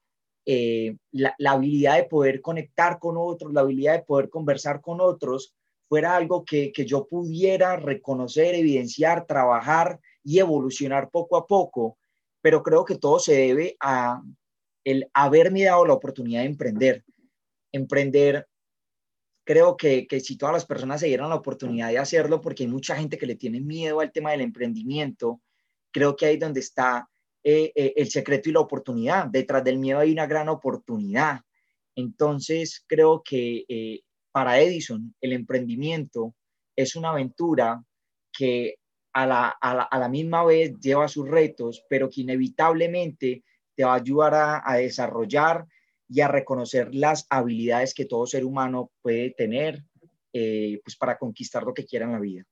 eh, 0.46 0.98
la, 1.12 1.36
habilidad 1.46 1.98
de 1.98 2.04
poder 2.04 2.42
conectar 2.42 3.00
con 3.00 3.16
otros, 3.18 3.54
la 3.54 3.62
habilidad 3.62 3.94
de 3.94 4.04
poder 4.04 4.30
conversar 4.30 4.82
con 4.82 5.02
otros, 5.02 5.54
fuera 5.88 6.16
algo 6.16 6.44
que, 6.46 6.72
que 6.72 6.86
yo 6.86 7.08
pudiera 7.08 7.76
reconocer, 7.76 8.56
evidenciar, 8.56 9.26
trabajar 9.26 10.00
y 10.24 10.40
evolucionar 10.40 11.10
poco 11.10 11.38
a 11.38 11.46
poco 11.46 11.98
pero 12.46 12.62
creo 12.62 12.86
que 12.86 13.00
todo 13.00 13.18
se 13.18 13.34
debe 13.34 13.76
a 13.80 14.22
el 14.84 15.10
haberme 15.16 15.64
dado 15.64 15.84
la 15.84 15.94
oportunidad 15.94 16.42
de 16.42 16.46
emprender. 16.46 17.04
Emprender, 17.72 18.48
creo 19.44 19.76
que, 19.76 20.06
que 20.06 20.20
si 20.20 20.38
todas 20.38 20.54
las 20.54 20.66
personas 20.68 21.00
se 21.00 21.08
dieran 21.08 21.30
la 21.30 21.38
oportunidad 21.38 21.90
de 21.90 21.98
hacerlo, 21.98 22.42
porque 22.42 22.62
hay 22.62 22.70
mucha 22.70 22.96
gente 22.96 23.18
que 23.18 23.26
le 23.26 23.34
tiene 23.34 23.62
miedo 23.62 24.00
al 24.00 24.12
tema 24.12 24.30
del 24.30 24.42
emprendimiento, 24.42 25.42
creo 25.92 26.16
que 26.16 26.28
ahí 26.28 26.38
donde 26.38 26.60
está 26.60 27.10
eh, 27.48 27.72
eh, 27.76 27.94
el 27.98 28.10
secreto 28.10 28.50
y 28.50 28.54
la 28.54 28.62
oportunidad. 28.62 29.28
Detrás 29.28 29.64
del 29.64 29.78
miedo 29.78 30.00
hay 30.00 30.12
una 30.12 30.26
gran 30.26 30.50
oportunidad. 30.50 31.42
Entonces, 31.96 32.84
creo 32.88 33.22
que 33.24 33.66
eh, 33.70 34.02
para 34.32 34.60
Edison, 34.60 35.14
el 35.22 35.32
emprendimiento 35.34 36.34
es 36.76 36.96
una 36.96 37.12
aventura 37.12 37.84
que 38.36 38.78
a 39.14 39.28
la, 39.28 39.50
a 39.62 40.00
la, 40.00 40.10
misma 40.10 40.44
vez 40.44 40.74
lleva 40.82 41.08
sus 41.08 41.30
retos, 41.30 41.86
pero 41.88 42.10
que 42.10 42.22
inevitablemente 42.22 43.44
te 43.76 43.84
va 43.84 43.94
a 43.94 43.98
ayudar 43.98 44.34
a, 44.34 44.64
a 44.66 44.78
desarrollar 44.78 45.68
y 46.10 46.22
a 46.22 46.28
reconocer 46.28 46.96
las 46.96 47.28
habilidades 47.30 47.94
que 47.94 48.06
todo 48.06 48.26
ser 48.26 48.44
humano 48.44 48.92
puede 49.04 49.30
tener 49.30 49.84
pues 50.34 50.98
para 50.98 51.18
conquistar 51.18 51.64
lo 51.64 51.74
que 51.74 51.86
quiera 51.86 52.06
en 52.06 52.12
la 52.12 52.20
vida. 52.20 52.44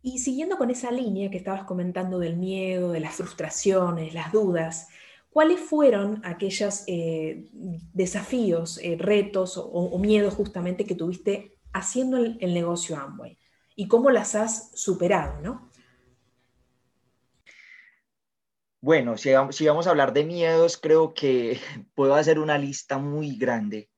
Y 0.00 0.18
siguiendo 0.20 0.56
con 0.58 0.70
esa 0.70 0.90
línea 0.92 1.30
que 1.30 1.38
estabas 1.38 1.64
comentando 1.64 2.18
del 2.18 2.36
miedo, 2.36 2.92
de 2.92 3.00
las 3.00 3.16
frustraciones, 3.16 4.14
las 4.14 4.30
dudas, 4.30 4.88
¿cuáles 5.30 5.58
fueron 5.60 6.20
aquellos 6.24 6.84
eh, 6.86 7.48
desafíos, 7.52 8.78
eh, 8.82 8.96
retos 8.98 9.54
o, 9.56 9.98
miedos 9.98 10.34
justamente 10.34 10.84
que 10.84 10.94
tuviste 10.94 11.56
haciendo 11.72 12.16
el, 12.18 12.54
negocio 12.54 12.96
Amway? 12.96 13.38
¿Y 13.74 13.88
cómo 13.88 14.10
las 14.10 14.34
has 14.34 14.70
superado, 14.78 15.40
no? 15.40 15.68
Bueno, 18.80 19.16
si 19.18 19.32
vamos, 19.32 19.56
si 19.56 19.66
vamos 19.66 19.88
a 19.88 19.90
hablar 19.90 20.12
de 20.12 20.24
miedos, 20.24 20.78
creo 20.78 21.12
que 21.12 21.58
puedo 21.94 22.14
hacer 22.14 22.38
una 22.38 22.56
lista 22.56 22.98
muy 22.98 23.36
grande. 23.36 23.90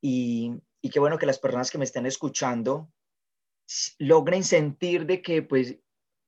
Y, 0.00 0.54
y 0.80 0.88
qué 0.90 1.00
bueno 1.00 1.18
que 1.18 1.26
las 1.26 1.40
personas 1.40 1.72
que 1.72 1.78
me 1.78 1.84
estén 1.84 2.06
escuchando 2.06 2.88
logren 3.98 4.44
sentir 4.44 5.06
de 5.06 5.22
que 5.22 5.42
pues 5.42 5.76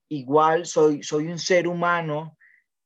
igual 0.09 0.67
soy, 0.67 1.03
soy 1.03 1.29
un 1.29 1.39
ser 1.39 1.69
humano 1.69 2.37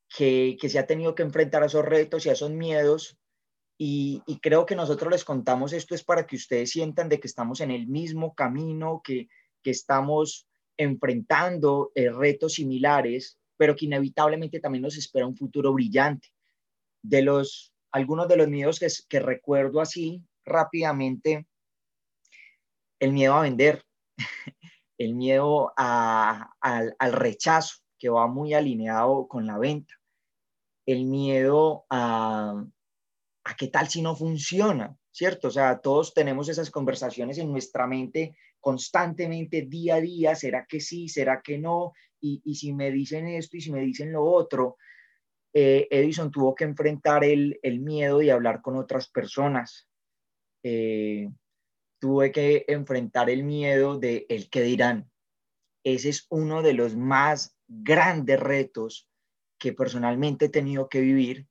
que, 0.09 0.57
que 0.61 0.69
se 0.69 0.79
ha 0.79 0.87
tenido 0.87 1.15
que 1.15 1.23
enfrentar 1.23 1.63
a 1.63 1.67
esos 1.67 1.85
retos 1.85 2.25
y 2.25 2.29
a 2.29 2.33
esos 2.33 2.51
miedos. 2.51 3.19
Y, 3.79 4.23
y, 4.27 4.39
creo 4.41 4.65
que 4.65 4.75
nosotros 4.75 5.11
les 5.11 5.25
contamos 5.25 5.75
esto 5.75 5.95
es 5.95 6.03
para 6.03 6.27
que 6.27 6.37
ustedes 6.37 6.71
sientan 6.71 7.11
de 7.11 7.21
que 7.21 7.27
estamos 7.27 7.61
en 7.61 7.71
el 7.71 7.87
mismo 7.87 8.35
camino, 8.35 9.03
que, 9.05 9.29
que 9.63 9.71
estamos 9.71 10.49
enfrentando 10.79 11.93
eh, 11.95 12.11
retos 12.11 12.55
similares 12.55 13.39
pero 13.57 13.75
que 13.75 13.87
inevitablemente 13.87 14.61
también 14.61 14.83
nos 14.83 14.97
espera 14.97 15.27
un 15.27 15.37
futuro 15.37 15.73
brillante. 15.73 16.29
De 17.03 17.23
los, 17.23 17.73
algunos 17.91 18.29
de 18.29 18.37
los 18.37 18.49
miedos 18.49 18.79
que, 18.79 18.89
que 19.09 19.21
recuerdo 19.21 19.81
así 19.81 20.23
rápidamente, 20.45 21.47
el 22.99 23.13
miedo 23.13 23.35
a 23.35 23.43
vender, 23.43 23.85
el 24.99 25.15
miedo 25.15 25.73
a, 25.77 26.55
al, 26.61 26.95
al 26.99 27.13
rechazo, 27.13 27.77
que 27.99 28.09
va 28.09 28.27
muy 28.27 28.55
alineado 28.55 29.27
con 29.29 29.47
la 29.47 29.59
venta, 29.59 29.95
el 30.87 31.05
miedo 31.05 31.85
a, 31.91 32.65
a 33.45 33.57
qué 33.57 33.69
tal 33.69 33.89
si 33.89 34.03
no 34.03 34.15
funciona, 34.15 34.97
¿cierto? 35.11 35.49
O 35.49 35.51
sea, 35.51 35.81
todos 35.81 36.15
tenemos 36.15 36.49
esas 36.49 36.71
conversaciones 36.71 37.39
en 37.39 37.51
nuestra 37.51 37.87
mente 37.87 38.37
constantemente, 38.61 39.63
día 39.63 39.97
a 39.97 40.01
día, 40.01 40.35
¿será 40.35 40.67
que 40.69 40.81
sí? 40.81 41.09
¿Será 41.09 41.41
que 41.41 41.59
no? 41.59 41.93
Y, 42.21 42.43
y 42.45 42.57
si 42.57 42.73
me 42.73 42.91
dicen 42.91 43.29
esto 43.29 43.57
y 43.57 43.61
si 43.61 43.71
me 43.71 43.81
dicen 43.81 44.13
lo 44.13 44.25
otro, 44.25 44.77
eh, 45.55 45.87
Edison 45.91 46.31
tuvo 46.31 46.55
que 46.55 46.65
enfrentar 46.65 47.25
el, 47.25 47.59
el, 47.63 47.81
miedo 47.81 48.21
y 48.21 48.31
hablar 48.31 48.61
con 48.61 48.77
otras 48.77 49.09
personas. 49.09 49.89
Eh, 50.63 51.31
tuve 51.99 52.33
que 52.33 52.65
enfrentar 52.69 53.31
el 53.31 53.45
miedo 53.45 53.99
de 53.99 54.27
el 54.29 54.51
que 54.51 54.63
dirán. 54.63 55.11
Ese 55.85 56.09
es 56.09 56.27
uno 56.31 56.63
de 56.63 56.73
los 56.73 56.97
más 56.97 57.57
grandes 57.69 58.41
retos 58.41 59.09
que 59.59 59.73
personalmente 59.73 60.47
he 60.47 60.49
tenido 60.49 60.89
que 60.89 61.01
vivir 61.01 61.47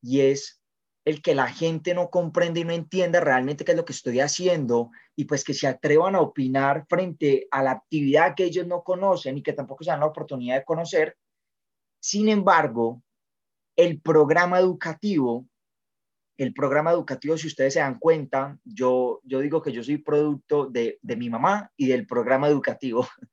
y 0.00 0.20
es 0.20 0.62
el 1.04 1.20
que 1.20 1.34
la 1.34 1.48
gente 1.48 1.94
no 1.94 2.10
comprende 2.10 2.60
y 2.60 2.64
no 2.64 2.72
entienda 2.72 3.20
realmente 3.20 3.64
qué 3.64 3.72
es 3.72 3.76
lo 3.76 3.84
que 3.84 3.92
estoy 3.92 4.20
haciendo 4.20 4.90
y 5.16 5.24
pues 5.24 5.42
que 5.44 5.54
se 5.54 5.66
atrevan 5.66 6.14
a 6.14 6.20
opinar 6.20 6.86
frente 6.88 7.48
a 7.50 7.62
la 7.62 7.72
actividad 7.72 8.34
que 8.36 8.44
ellos 8.44 8.66
no 8.66 8.82
conocen 8.84 9.38
y 9.38 9.42
que 9.42 9.52
tampoco 9.52 9.84
se 9.84 9.90
dan 9.90 10.00
la 10.00 10.06
oportunidad 10.06 10.58
de 10.58 10.64
conocer. 10.64 11.16
Sin 12.00 12.28
embargo, 12.28 13.02
el 13.76 14.00
programa 14.00 14.58
educativo, 14.58 15.46
el 16.42 16.54
programa 16.54 16.90
educativo, 16.90 17.36
si 17.36 17.46
ustedes 17.46 17.74
se 17.74 17.80
dan 17.80 17.98
cuenta, 17.98 18.58
yo, 18.64 19.20
yo 19.24 19.40
digo 19.40 19.62
que 19.62 19.72
yo 19.72 19.82
soy 19.82 19.98
producto 19.98 20.66
de, 20.66 20.98
de 21.02 21.16
mi 21.16 21.30
mamá 21.30 21.70
y 21.76 21.86
del 21.86 22.06
programa 22.06 22.48
educativo. 22.48 23.06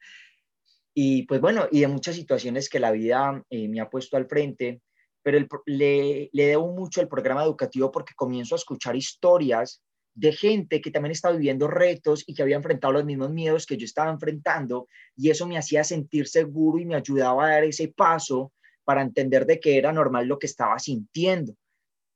Y 1.02 1.24
pues 1.28 1.40
bueno, 1.40 1.66
y 1.72 1.80
de 1.80 1.88
muchas 1.88 2.16
situaciones 2.16 2.68
que 2.68 2.80
la 2.80 2.92
vida 2.92 3.42
eh, 3.50 3.70
me 3.70 3.80
ha 3.80 3.90
puesto 3.90 4.18
al 4.18 4.28
frente, 4.28 4.82
pero 5.24 5.48
le, 5.66 6.30
le 6.34 6.46
debo 6.48 6.74
mucho 6.74 7.00
al 7.00 7.08
programa 7.08 7.44
educativo 7.44 7.90
porque 7.90 8.16
comienzo 8.16 8.56
a 8.56 8.58
escuchar 8.58 8.98
historias 8.98 9.82
de 10.14 10.34
gente 10.34 10.82
que 10.82 10.92
también 10.92 11.12
estaba 11.12 11.36
viviendo 11.36 11.68
retos 11.68 12.24
y 12.28 12.34
que 12.34 12.42
había 12.42 12.58
enfrentado 12.58 12.92
los 12.92 13.06
mismos 13.06 13.32
miedos 13.32 13.66
que 13.66 13.78
yo 13.78 13.86
estaba 13.86 14.12
enfrentando 14.12 14.88
y 15.16 15.30
eso 15.30 15.48
me 15.48 15.58
hacía 15.58 15.86
sentir 15.86 16.28
seguro 16.28 16.80
y 16.80 16.86
me 16.86 16.96
ayudaba 16.96 17.46
a 17.46 17.52
dar 17.52 17.64
ese 17.64 17.88
paso 17.88 18.52
para 18.84 19.02
entender 19.02 19.46
de 19.46 19.60
que 19.60 19.78
era 19.78 19.94
normal 19.94 20.28
lo 20.28 20.38
que 20.38 20.48
estaba 20.48 20.78
sintiendo. 20.80 21.54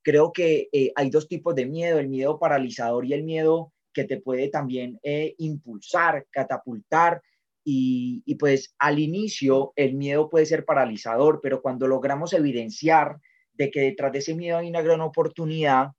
Creo 0.03 0.31
que 0.31 0.69
eh, 0.71 0.91
hay 0.95 1.09
dos 1.09 1.27
tipos 1.27 1.55
de 1.55 1.65
miedo, 1.65 1.97
el 1.97 2.09
miedo 2.09 2.37
paralizador 2.37 3.05
y 3.05 3.13
el 3.13 3.23
miedo 3.23 3.73
que 3.93 4.03
te 4.03 4.19
puede 4.19 4.49
también 4.49 4.99
eh, 5.03 5.35
impulsar, 5.37 6.27
catapultar 6.29 7.21
y, 7.65 8.35
pues 8.35 8.75
al 8.77 8.99
inicio 8.99 9.71
el 9.75 9.93
miedo 9.93 10.29
puede 10.29 10.45
ser 10.45 10.65
paralizador, 10.65 11.39
pero 11.41 11.61
cuando 11.61 11.87
logramos 11.87 12.33
evidenciar 12.33 13.19
de 13.53 13.71
que 13.71 13.81
detrás 13.81 14.11
de 14.11 14.19
ese 14.19 14.35
miedo 14.35 14.57
hay 14.57 14.67
una 14.67 14.81
gran 14.81 14.99
oportunidad, 14.99 15.91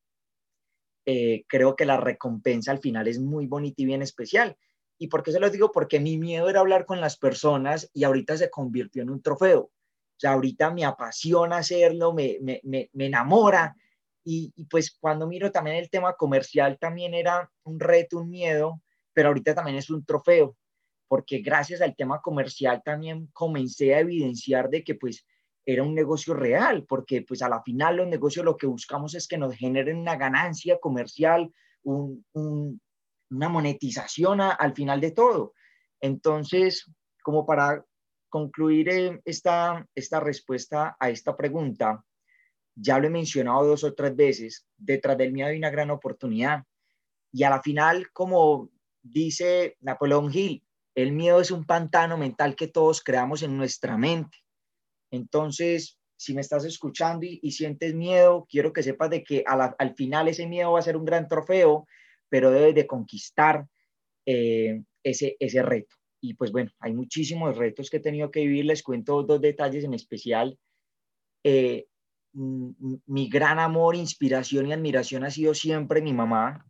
eh, 1.06 1.44
creo 1.48 1.74
que 1.76 1.86
la 1.86 1.98
recompensa 1.98 2.70
al 2.70 2.80
final 2.80 3.08
es 3.08 3.18
muy 3.18 3.46
bonita 3.46 3.80
y 3.80 3.86
bien 3.86 4.02
especial. 4.02 4.56
¿Y 4.98 5.08
por 5.08 5.22
qué 5.22 5.32
se 5.32 5.40
lo 5.40 5.50
digo? 5.50 5.72
Porque 5.72 6.00
mi 6.00 6.18
miedo 6.18 6.48
era 6.48 6.60
hablar 6.60 6.84
con 6.84 7.00
las 7.00 7.16
personas 7.16 7.90
y 7.94 8.04
ahorita 8.04 8.36
se 8.36 8.50
convirtió 8.50 9.02
en 9.02 9.10
un 9.10 9.22
trofeo. 9.22 9.60
O 9.60 10.18
sea, 10.18 10.32
ahorita 10.32 10.70
me 10.70 10.84
apasiona 10.84 11.58
hacerlo, 11.58 12.12
me, 12.12 12.38
me, 12.40 12.60
me, 12.62 12.90
me 12.92 13.06
enamora. 13.06 13.74
Y, 14.24 14.52
pues 14.70 14.96
cuando 14.98 15.26
miro 15.26 15.52
también 15.52 15.76
el 15.76 15.90
tema 15.90 16.14
comercial 16.14 16.78
también 16.80 17.14
era 17.14 17.50
un 17.64 17.78
reto, 17.78 18.18
un 18.18 18.30
miedo, 18.30 18.80
pero 19.12 19.28
ahorita 19.28 19.54
también 19.54 19.76
es 19.76 19.90
un 19.90 20.04
trofeo 20.04 20.56
porque 21.08 21.38
gracias 21.38 21.80
al 21.80 21.94
tema 21.94 22.20
comercial 22.20 22.82
también 22.84 23.28
comencé 23.32 23.94
a 23.94 24.00
evidenciar 24.00 24.68
de 24.70 24.82
que 24.82 24.94
pues 24.94 25.26
era 25.66 25.82
un 25.82 25.94
negocio 25.94 26.34
real, 26.34 26.84
porque 26.88 27.22
pues 27.22 27.40
a 27.42 27.48
la 27.48 27.62
final 27.62 27.96
los 27.96 28.08
negocios 28.08 28.44
lo 28.44 28.56
que 28.56 28.66
buscamos 28.66 29.14
es 29.14 29.28
que 29.28 29.38
nos 29.38 29.54
generen 29.54 29.98
una 29.98 30.16
ganancia 30.16 30.78
comercial, 30.80 31.52
una 31.82 32.78
monetización 33.30 34.40
al 34.40 34.74
final 34.74 35.00
de 35.00 35.12
todo. 35.12 35.54
Entonces, 36.00 36.90
como 37.22 37.46
para 37.46 37.84
concluir 38.28 38.88
eh, 38.88 39.20
esta, 39.24 39.86
esta 39.94 40.20
respuesta 40.20 40.96
a 40.98 41.08
esta 41.10 41.36
pregunta, 41.36 42.04
ya 42.74 42.98
lo 42.98 43.06
he 43.06 43.10
mencionado 43.10 43.66
dos 43.66 43.84
o 43.84 43.94
tres 43.94 44.14
veces, 44.16 44.66
detrás 44.76 45.16
del 45.16 45.32
miedo 45.32 45.48
hay 45.48 45.58
una 45.58 45.70
gran 45.70 45.90
oportunidad. 45.90 46.64
Y 47.32 47.44
a 47.44 47.50
la 47.50 47.62
final, 47.62 48.10
como 48.12 48.70
dice 49.02 49.76
Napoleón 49.80 50.30
Hill, 50.32 50.62
el 50.94 51.12
miedo 51.12 51.40
es 51.40 51.50
un 51.50 51.64
pantano 51.64 52.16
mental 52.16 52.54
que 52.54 52.68
todos 52.68 53.02
creamos 53.02 53.42
en 53.42 53.56
nuestra 53.56 53.96
mente. 53.98 54.38
Entonces, 55.10 55.98
si 56.16 56.34
me 56.34 56.40
estás 56.40 56.64
escuchando 56.64 57.26
y, 57.28 57.50
sientes 57.50 57.94
miedo, 57.94 58.46
quiero 58.48 58.72
que 58.72 58.82
sepas 58.82 59.10
de 59.10 59.24
que 59.24 59.44
al 59.46 59.94
final 59.94 60.28
ese 60.28 60.46
miedo 60.46 60.72
va 60.72 60.78
a 60.78 60.82
ser 60.82 60.96
un 60.96 61.04
gran 61.04 61.28
trofeo, 61.28 61.86
pero 62.28 62.50
debes 62.50 62.74
de 62.74 62.86
conquistar 62.86 63.66
eh, 64.26 64.82
ese, 65.02 65.36
ese 65.38 65.62
reto. 65.62 65.96
Y 66.20 66.34
pues 66.34 66.52
bueno, 66.52 66.70
hay 66.78 66.94
muchísimos 66.94 67.56
retos 67.56 67.90
que 67.90 67.98
he 67.98 68.00
tenido 68.00 68.30
que 68.30 68.40
vivir. 68.40 68.64
Les 68.64 68.82
cuento 68.82 69.22
dos 69.22 69.40
detalles 69.40 69.84
en 69.84 69.92
especial. 69.92 70.58
Eh, 71.42 71.86
mi 72.34 73.28
gran 73.28 73.58
amor, 73.58 73.94
inspiración 73.94 74.66
y 74.66 74.72
admiración 74.72 75.24
ha 75.24 75.30
sido 75.30 75.54
siempre 75.54 76.02
mi 76.02 76.12
mamá. 76.12 76.66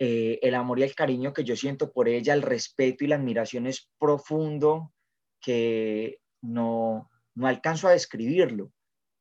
Eh, 0.00 0.40
el 0.42 0.54
amor 0.56 0.80
y 0.80 0.82
el 0.82 0.94
cariño 0.94 1.32
que 1.32 1.44
yo 1.44 1.54
siento 1.54 1.92
por 1.92 2.08
ella, 2.08 2.34
el 2.34 2.42
respeto 2.42 3.04
y 3.04 3.06
la 3.06 3.16
admiración 3.16 3.66
es 3.66 3.88
profundo 3.98 4.92
que 5.40 6.18
no, 6.42 7.08
no 7.34 7.46
alcanzo 7.46 7.86
a 7.86 7.92
describirlo. 7.92 8.72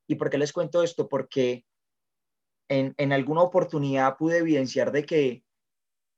¿Y 0.07 0.15
por 0.15 0.29
qué 0.29 0.38
les 0.38 0.51
cuento 0.51 0.81
esto? 0.81 1.07
Porque 1.07 1.65
en, 2.69 2.95
en 2.98 3.13
alguna 3.13 3.41
oportunidad 3.41 4.17
pude 4.17 4.39
evidenciar 4.39 4.91
de 4.91 5.05
que, 5.05 5.43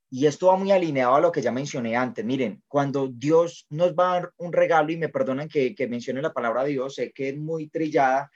y 0.09 0.25
esto 0.27 0.47
va 0.47 0.55
muy 0.55 0.71
alineado 0.71 1.15
a 1.15 1.19
lo 1.19 1.31
que 1.31 1.41
ya 1.41 1.51
mencioné 1.51 1.97
antes, 1.97 2.23
miren, 2.23 2.63
cuando 2.67 3.09
Dios 3.09 3.65
nos 3.69 3.93
va 3.93 4.09
a 4.09 4.13
dar 4.13 4.33
un 4.37 4.53
regalo, 4.53 4.91
y 4.91 4.97
me 4.97 5.09
perdonan 5.09 5.49
que, 5.49 5.75
que 5.75 5.87
mencione 5.87 6.21
la 6.21 6.33
palabra 6.33 6.63
Dios, 6.63 6.95
sé 6.95 7.11
que 7.11 7.29
es 7.29 7.37
muy 7.37 7.67
trillada, 7.67 8.31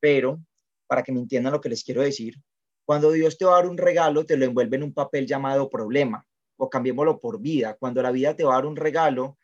pero 0.00 0.40
para 0.86 1.02
que 1.02 1.12
me 1.12 1.20
entiendan 1.20 1.52
lo 1.52 1.60
que 1.60 1.68
les 1.68 1.84
quiero 1.84 2.02
decir, 2.02 2.36
cuando 2.84 3.10
Dios 3.10 3.36
te 3.36 3.44
va 3.44 3.54
a 3.54 3.56
dar 3.56 3.68
un 3.68 3.78
regalo, 3.78 4.24
te 4.24 4.36
lo 4.36 4.44
envuelve 4.44 4.76
en 4.76 4.84
un 4.84 4.94
papel 4.94 5.26
llamado 5.26 5.68
problema, 5.68 6.24
o 6.56 6.70
cambiémoslo 6.70 7.18
por 7.18 7.40
vida. 7.40 7.74
Cuando 7.74 8.00
la 8.00 8.12
vida 8.12 8.34
te 8.36 8.44
va 8.44 8.52
a 8.52 8.56
dar 8.56 8.66
un 8.66 8.76
regalo, 8.76 9.36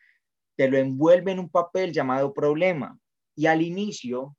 te 0.56 0.68
lo 0.68 0.78
envuelve 0.78 1.32
en 1.32 1.40
un 1.40 1.48
papel 1.48 1.92
llamado 1.92 2.32
problema. 2.32 2.98
Y 3.34 3.46
al 3.46 3.62
inicio, 3.62 4.36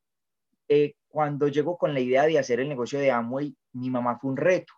eh, 0.70 0.94
cuando 1.10 1.48
llego 1.50 1.78
con 1.78 1.94
la 1.94 2.00
idea 2.00 2.26
de 2.26 2.40
hacer 2.40 2.60
el 2.60 2.70
negocio 2.70 3.00
de 3.00 3.12
Amway, 3.12 3.56
mi 3.74 3.90
mamá 3.90 4.18
fue 4.20 4.32
un 4.32 4.38
reto. 4.38 4.74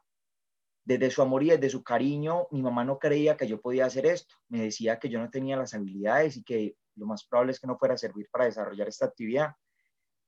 desde 0.87 1.09
su 1.09 1.23
amor 1.23 1.41
y 1.41 1.49
desde 1.49 1.71
su 1.71 1.83
cariño, 1.83 2.47
mi 2.51 2.61
mamá 2.61 2.83
no 2.83 2.99
creía 2.99 3.35
que 3.35 3.47
yo 3.47 3.59
podía 3.59 3.87
hacer 3.87 4.05
esto. 4.05 4.35
Me 4.49 4.61
decía 4.61 4.99
que 4.99 5.09
yo 5.09 5.19
no 5.19 5.31
tenía 5.31 5.57
las 5.57 5.73
habilidades 5.73 6.37
y 6.37 6.43
que 6.43 6.75
lo 6.95 7.07
más 7.07 7.25
probable 7.25 7.53
es 7.53 7.59
que 7.59 7.65
no 7.65 7.77
fuera 7.77 7.95
a 7.95 7.97
servir 7.97 8.29
para 8.31 8.45
desarrollar 8.45 8.87
esta 8.87 9.07
actividad. 9.07 9.55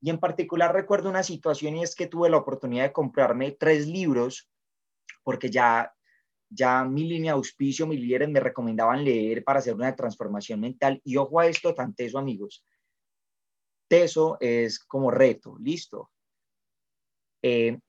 Y 0.01 0.09
en 0.09 0.19
particular 0.19 0.73
recuerdo 0.73 1.09
una 1.09 1.23
situación 1.23 1.77
y 1.77 1.83
es 1.83 1.95
que 1.95 2.07
tuve 2.07 2.29
la 2.29 2.37
oportunidad 2.37 2.83
de 2.83 2.93
comprarme 2.93 3.51
tres 3.51 3.87
libros 3.87 4.49
porque 5.23 5.49
ya, 5.49 5.93
ya 6.49 6.83
mi 6.85 7.03
línea 7.03 7.33
de 7.33 7.37
auspicio, 7.37 7.87
mis 7.87 7.99
líderes 7.99 8.29
me 8.29 8.39
recomendaban 8.39 9.03
leer 9.03 9.43
para 9.43 9.59
hacer 9.59 9.73
una 9.73 9.95
transformación 9.95 10.59
mental. 10.59 11.01
Y 11.03 11.17
ojo 11.17 11.39
a 11.39 11.47
esto, 11.47 11.73
tan 11.73 11.93
teso, 11.93 12.17
amigos. 12.17 12.63
Teso 13.89 14.37
es 14.39 14.79
como 14.79 15.11
reto, 15.11 15.57
listo. 15.59 16.11
Eh, 17.41 17.79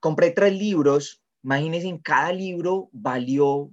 compré 0.00 0.30
tres 0.30 0.52
libros, 0.52 1.22
imagínense, 1.42 1.88
en 1.88 1.98
cada 1.98 2.32
libro 2.32 2.90
valió 2.92 3.70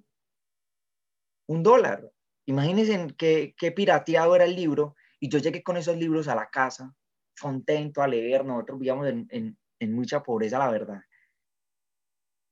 un 1.47 1.63
dólar. 1.63 2.11
Imagínense 2.45 3.13
qué, 3.17 3.53
qué 3.57 3.71
pirateado 3.71 4.35
era 4.35 4.45
el 4.45 4.55
libro 4.55 4.95
y 5.19 5.29
yo 5.29 5.39
llegué 5.39 5.61
con 5.61 5.77
esos 5.77 5.97
libros 5.97 6.27
a 6.27 6.35
la 6.35 6.49
casa 6.49 6.95
contento 7.39 8.01
a 8.01 8.07
leer, 8.07 8.45
nosotros 8.45 8.79
vivíamos 8.79 9.07
en, 9.07 9.57
en, 9.79 9.93
mucha 9.93 10.21
pobreza, 10.21 10.59
la 10.59 10.69
verdad. 10.69 11.01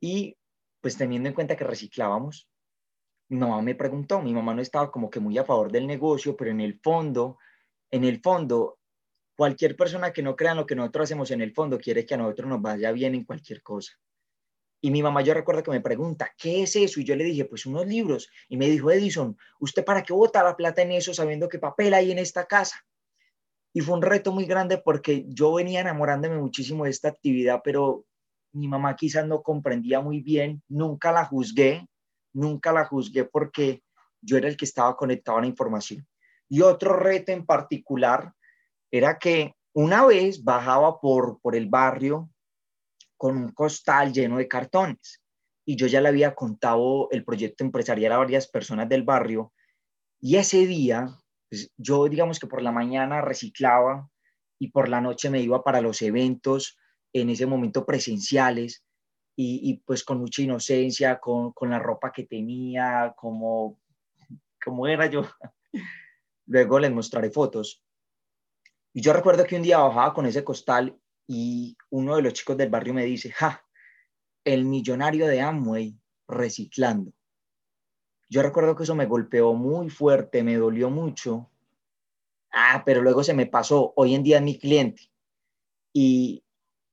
Y 0.01 0.36
pues 0.81 0.98
teniendo 0.98 1.29
en 1.29 1.36
cuenta 1.36 1.55
que 1.55 1.63
reciclábamos, 1.63 2.50
mi 3.29 3.38
mamá 3.38 3.62
me 3.62 3.75
preguntó, 3.75 4.21
mi 4.21 4.33
mamá 4.33 4.53
no 4.53 4.62
estaba 4.62 4.91
como 4.91 5.09
que 5.09 5.19
muy 5.19 5.38
a 5.38 5.45
favor 5.45 5.71
del 5.71 5.86
negocio, 5.86 6.36
pero 6.36 6.51
en 6.51 6.62
el 6.62 6.79
fondo, 6.79 7.38
en 7.91 8.03
el 8.03 8.21
fondo, 8.21 8.79
cualquier 9.36 9.75
persona 9.75 10.12
que 10.12 10.24
no 10.24 10.36
crea 10.36 10.51
en 10.51 10.57
lo 10.57 10.65
que 10.65 10.75
nosotros 10.75 11.03
hacemos 11.03 11.31
en 11.31 11.41
el 11.41 11.53
fondo 11.53 11.77
quiere 11.77 12.05
que 12.05 12.15
a 12.15 12.17
nosotros 12.17 12.50
nos 12.50 12.62
vaya 12.62 12.91
bien 12.91 13.15
en 13.15 13.24
cualquier 13.24 13.62
cosa. 13.62 13.93
Y 14.81 14.91
mi 14.91 15.03
mamá 15.03 15.21
yo 15.21 15.33
recuerdo 15.33 15.62
que 15.62 15.71
me 15.71 15.81
pregunta, 15.81 16.33
¿qué 16.38 16.63
es 16.63 16.75
eso? 16.75 17.00
Y 17.00 17.03
yo 17.03 17.15
le 17.15 17.25
dije, 17.25 17.45
pues 17.45 17.65
unos 17.65 17.86
libros. 17.86 18.29
Y 18.48 18.57
me 18.57 18.69
dijo, 18.69 18.91
Edison, 18.91 19.38
¿usted 19.59 19.83
para 19.83 20.03
qué 20.03 20.13
bota 20.13 20.43
la 20.43 20.55
plata 20.55 20.81
en 20.81 20.93
eso 20.93 21.13
sabiendo 21.13 21.50
que 21.50 21.59
papel 21.59 21.93
hay 21.93 22.12
en 22.12 22.19
esta 22.19 22.45
casa? 22.48 22.86
Y 23.73 23.81
fue 23.81 23.95
un 23.95 24.01
reto 24.01 24.31
muy 24.31 24.45
grande 24.45 24.77
porque 24.77 25.25
yo 25.27 25.53
venía 25.53 25.81
enamorándome 25.81 26.38
muchísimo 26.38 26.85
de 26.85 26.89
esta 26.89 27.09
actividad, 27.09 27.61
pero 27.63 28.05
mi 28.51 28.67
mamá 28.67 28.95
quizás 28.95 29.27
no 29.27 29.43
comprendía 29.43 30.01
muy 30.01 30.21
bien, 30.21 30.63
nunca 30.67 31.11
la 31.11 31.25
juzgué, 31.25 31.88
nunca 32.33 32.71
la 32.71 32.85
juzgué 32.85 33.25
porque 33.25 33.83
yo 34.21 34.38
era 34.38 34.47
el 34.47 34.57
que 34.57 34.65
estaba 34.65 34.95
conectado 34.95 35.38
a 35.38 35.41
la 35.41 35.47
información. 35.47 36.07
Y 36.49 36.61
otro 36.61 36.93
reto 36.93 37.31
en 37.31 37.45
particular 37.45 38.33
era 38.91 39.19
que 39.19 39.53
una 39.73 40.05
vez 40.05 40.43
bajaba 40.43 40.99
por, 40.99 41.39
por 41.41 41.55
el 41.55 41.69
barrio 41.69 42.29
con 43.17 43.38
un 43.38 43.51
costal 43.51 44.11
lleno 44.11 44.38
de 44.38 44.47
cartones 44.47 45.21
y 45.63 45.75
yo 45.75 45.85
ya 45.85 46.01
le 46.01 46.09
había 46.09 46.33
contado 46.33 47.09
el 47.11 47.23
proyecto 47.23 47.63
empresarial 47.63 48.13
a 48.13 48.17
varias 48.17 48.47
personas 48.47 48.89
del 48.89 49.03
barrio 49.03 49.53
y 50.19 50.38
ese 50.38 50.65
día 50.65 51.07
pues, 51.49 51.71
yo 51.77 52.07
digamos 52.07 52.39
que 52.39 52.47
por 52.47 52.61
la 52.61 52.71
mañana 52.71 53.21
reciclaba 53.21 54.09
y 54.59 54.69
por 54.69 54.89
la 54.89 55.01
noche 55.01 55.29
me 55.29 55.41
iba 55.41 55.63
para 55.63 55.81
los 55.81 56.01
eventos, 56.01 56.77
en 57.13 57.29
ese 57.29 57.45
momento 57.45 57.85
presenciales, 57.85 58.83
y, 59.41 59.81
pues 59.85 60.03
con 60.03 60.19
mucha 60.19 60.41
inocencia, 60.41 61.17
con, 61.17 61.53
con, 61.53 61.69
la 61.69 61.79
ropa 61.79 62.11
que 62.11 62.25
tenía, 62.25 63.13
como, 63.15 63.79
como 64.61 64.85
era 64.85 65.05
yo. 65.05 65.21
Luego 66.45 66.77
les 66.77 66.91
mostraré 66.91 67.29
fotos. 67.31 67.81
Y 68.93 69.01
yo 69.01 69.13
recuerdo 69.13 69.45
que 69.45 69.55
un 69.55 69.61
día 69.61 69.77
bajaba 69.77 70.13
con 70.13 70.25
ese 70.25 70.43
costal 70.43 70.99
y 71.25 71.77
uno 71.89 72.17
de 72.17 72.21
los 72.21 72.33
chicos 72.33 72.57
del 72.57 72.69
barrio 72.69 72.93
me 72.93 73.05
dice, 73.05 73.31
ja, 73.31 73.63
el 74.43 74.65
millonario 74.65 75.25
de 75.25 75.39
Amway 75.39 75.97
reciclando. 76.27 77.13
Yo 78.29 78.43
recuerdo 78.43 78.75
que 78.75 78.83
eso 78.83 78.95
me 78.95 79.07
golpeó 79.07 79.53
muy 79.53 79.89
fuerte, 79.89 80.43
me 80.43 80.55
dolió 80.55 80.91
mucho. 80.91 81.49
Ah, 82.51 82.83
pero 82.85 83.01
luego 83.01 83.23
se 83.23 83.33
me 83.33 83.47
pasó. 83.47 83.91
Hoy 83.95 84.13
en 84.13 84.23
día 84.23 84.37
es 84.37 84.43
mi 84.43 84.59
cliente. 84.59 85.11
Y, 85.93 86.43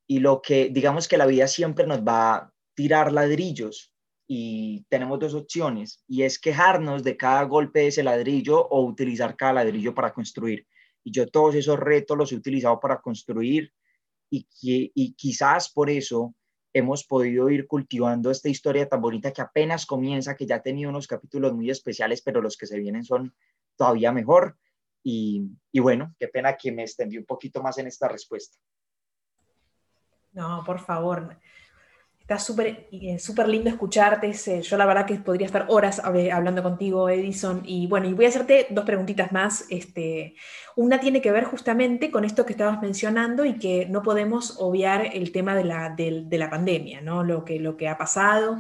y 0.06 0.20
lo 0.20 0.40
que, 0.40 0.70
digamos 0.70 1.08
que 1.08 1.18
la 1.18 1.26
vida 1.26 1.46
siempre 1.46 1.86
nos 1.86 2.00
va 2.00 2.34
a 2.34 2.52
tirar 2.74 3.12
ladrillos 3.12 3.92
y 4.26 4.84
tenemos 4.88 5.18
dos 5.18 5.34
opciones 5.34 6.02
y 6.08 6.22
es 6.22 6.38
quejarnos 6.38 7.04
de 7.04 7.16
cada 7.16 7.42
golpe 7.42 7.80
de 7.80 7.88
ese 7.88 8.02
ladrillo 8.02 8.66
o 8.68 8.84
utilizar 8.84 9.36
cada 9.36 9.52
ladrillo 9.54 9.94
para 9.94 10.14
construir. 10.14 10.66
Y 11.04 11.12
yo 11.12 11.26
todos 11.28 11.54
esos 11.54 11.78
retos 11.78 12.16
los 12.16 12.32
he 12.32 12.36
utilizado 12.36 12.80
para 12.80 13.00
construir 13.00 13.72
y, 14.30 14.46
y 14.62 15.14
quizás 15.14 15.70
por 15.70 15.90
eso 15.90 16.34
hemos 16.78 17.04
podido 17.04 17.48
ir 17.48 17.66
cultivando 17.66 18.30
esta 18.30 18.50
historia 18.50 18.86
tan 18.86 19.00
bonita 19.00 19.32
que 19.32 19.40
apenas 19.40 19.86
comienza, 19.86 20.36
que 20.36 20.44
ya 20.44 20.56
ha 20.56 20.62
tenido 20.62 20.90
unos 20.90 21.06
capítulos 21.06 21.54
muy 21.54 21.70
especiales, 21.70 22.20
pero 22.20 22.42
los 22.42 22.58
que 22.58 22.66
se 22.66 22.78
vienen 22.78 23.02
son 23.02 23.34
todavía 23.76 24.12
mejor. 24.12 24.58
Y, 25.02 25.42
y 25.72 25.80
bueno, 25.80 26.14
qué 26.18 26.28
pena 26.28 26.54
que 26.54 26.72
me 26.72 26.82
extendí 26.82 27.16
un 27.16 27.24
poquito 27.24 27.62
más 27.62 27.78
en 27.78 27.86
esta 27.86 28.08
respuesta. 28.08 28.58
No, 30.34 30.62
por 30.66 30.78
favor. 30.80 31.38
Está 32.26 32.40
súper 32.40 32.88
eh, 32.90 33.20
súper 33.20 33.46
lindo 33.46 33.70
escucharte. 33.70 34.32
Yo 34.32 34.76
la 34.76 34.84
verdad 34.84 35.06
que 35.06 35.14
podría 35.14 35.46
estar 35.46 35.66
horas 35.68 36.00
hablando 36.00 36.60
contigo, 36.60 37.08
Edison. 37.08 37.62
Y 37.64 37.86
bueno, 37.86 38.08
y 38.08 38.14
voy 38.14 38.24
a 38.24 38.30
hacerte 38.30 38.66
dos 38.70 38.84
preguntitas 38.84 39.30
más. 39.30 39.64
Este, 39.70 40.34
una 40.74 40.98
tiene 40.98 41.20
que 41.22 41.30
ver 41.30 41.44
justamente 41.44 42.10
con 42.10 42.24
esto 42.24 42.44
que 42.44 42.54
estabas 42.54 42.82
mencionando 42.82 43.44
y 43.44 43.60
que 43.60 43.86
no 43.86 44.02
podemos 44.02 44.56
obviar 44.58 45.08
el 45.14 45.30
tema 45.30 45.54
de 45.54 45.62
la, 45.62 45.90
de, 45.90 46.26
la 46.36 46.50
pandemia, 46.50 47.00
¿no? 47.00 47.22
Lo 47.22 47.44
que, 47.44 47.60
lo 47.60 47.76
que 47.76 47.86
ha 47.86 47.96
pasado, 47.96 48.58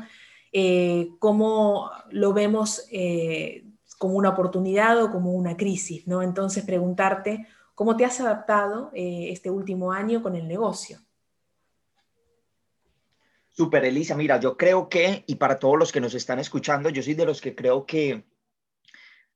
eh, 0.52 1.08
cómo 1.18 1.90
lo 2.12 2.32
vemos 2.32 2.86
eh, 2.92 3.64
como 3.98 4.14
una 4.14 4.28
oportunidad 4.28 5.02
o 5.02 5.10
como 5.10 5.32
una 5.32 5.56
crisis, 5.56 6.06
¿no? 6.06 6.22
Entonces 6.22 6.64
preguntarte 6.64 7.48
cómo 7.74 7.96
te 7.96 8.04
has 8.04 8.20
adaptado 8.20 8.92
este 8.94 9.50
último 9.50 9.90
año 9.90 10.22
con 10.22 10.36
el 10.36 10.46
negocio. 10.46 11.00
Super, 13.56 13.86
Elisa. 13.86 14.14
Mira, 14.14 14.38
yo 14.38 14.54
creo 14.54 14.90
que, 14.90 15.24
y 15.26 15.36
para 15.36 15.58
todos 15.58 15.78
los 15.78 15.90
que 15.90 16.00
nos 16.00 16.12
están 16.12 16.38
escuchando, 16.38 16.90
yo 16.90 17.02
soy 17.02 17.14
de 17.14 17.24
los 17.24 17.40
que 17.40 17.54
creo 17.54 17.86
que 17.86 18.26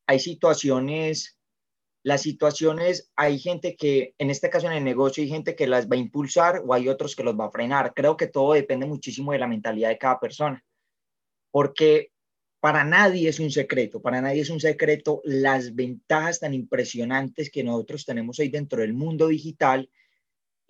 hay 0.06 0.20
situaciones, 0.20 1.38
las 2.02 2.20
situaciones, 2.20 3.10
hay 3.16 3.38
gente 3.38 3.76
que, 3.76 4.14
en 4.18 4.28
este 4.28 4.50
caso 4.50 4.66
en 4.66 4.74
el 4.74 4.84
negocio, 4.84 5.22
hay 5.22 5.30
gente 5.30 5.56
que 5.56 5.66
las 5.66 5.88
va 5.88 5.96
a 5.96 6.00
impulsar 6.00 6.62
o 6.66 6.74
hay 6.74 6.90
otros 6.90 7.16
que 7.16 7.22
los 7.22 7.34
va 7.34 7.46
a 7.46 7.50
frenar. 7.50 7.94
Creo 7.94 8.18
que 8.18 8.26
todo 8.26 8.52
depende 8.52 8.84
muchísimo 8.84 9.32
de 9.32 9.38
la 9.38 9.46
mentalidad 9.46 9.88
de 9.88 9.96
cada 9.96 10.20
persona, 10.20 10.62
porque 11.50 12.12
para 12.60 12.84
nadie 12.84 13.30
es 13.30 13.40
un 13.40 13.50
secreto, 13.50 14.02
para 14.02 14.20
nadie 14.20 14.42
es 14.42 14.50
un 14.50 14.60
secreto 14.60 15.22
las 15.24 15.74
ventajas 15.74 16.40
tan 16.40 16.52
impresionantes 16.52 17.50
que 17.50 17.64
nosotros 17.64 18.04
tenemos 18.04 18.38
hoy 18.38 18.50
dentro 18.50 18.82
del 18.82 18.92
mundo 18.92 19.28
digital 19.28 19.88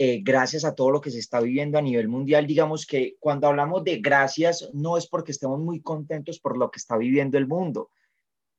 eh, 0.03 0.23
gracias 0.23 0.65
a 0.65 0.75
todo 0.75 0.91
lo 0.91 1.03
que 1.03 1.11
se 1.11 1.19
está 1.19 1.41
viviendo 1.43 1.77
a 1.77 1.83
nivel 1.83 2.09
mundial, 2.09 2.47
digamos 2.47 2.87
que 2.87 3.17
cuando 3.21 3.49
hablamos 3.49 3.85
de 3.85 3.99
gracias 3.99 4.71
no 4.73 4.97
es 4.97 5.07
porque 5.07 5.31
estemos 5.31 5.61
muy 5.61 5.83
contentos 5.83 6.41
por 6.41 6.57
lo 6.57 6.71
que 6.71 6.79
está 6.79 6.97
viviendo 6.97 7.37
el 7.37 7.47
mundo, 7.47 7.91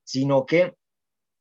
sino 0.03 0.45
que 0.45 0.75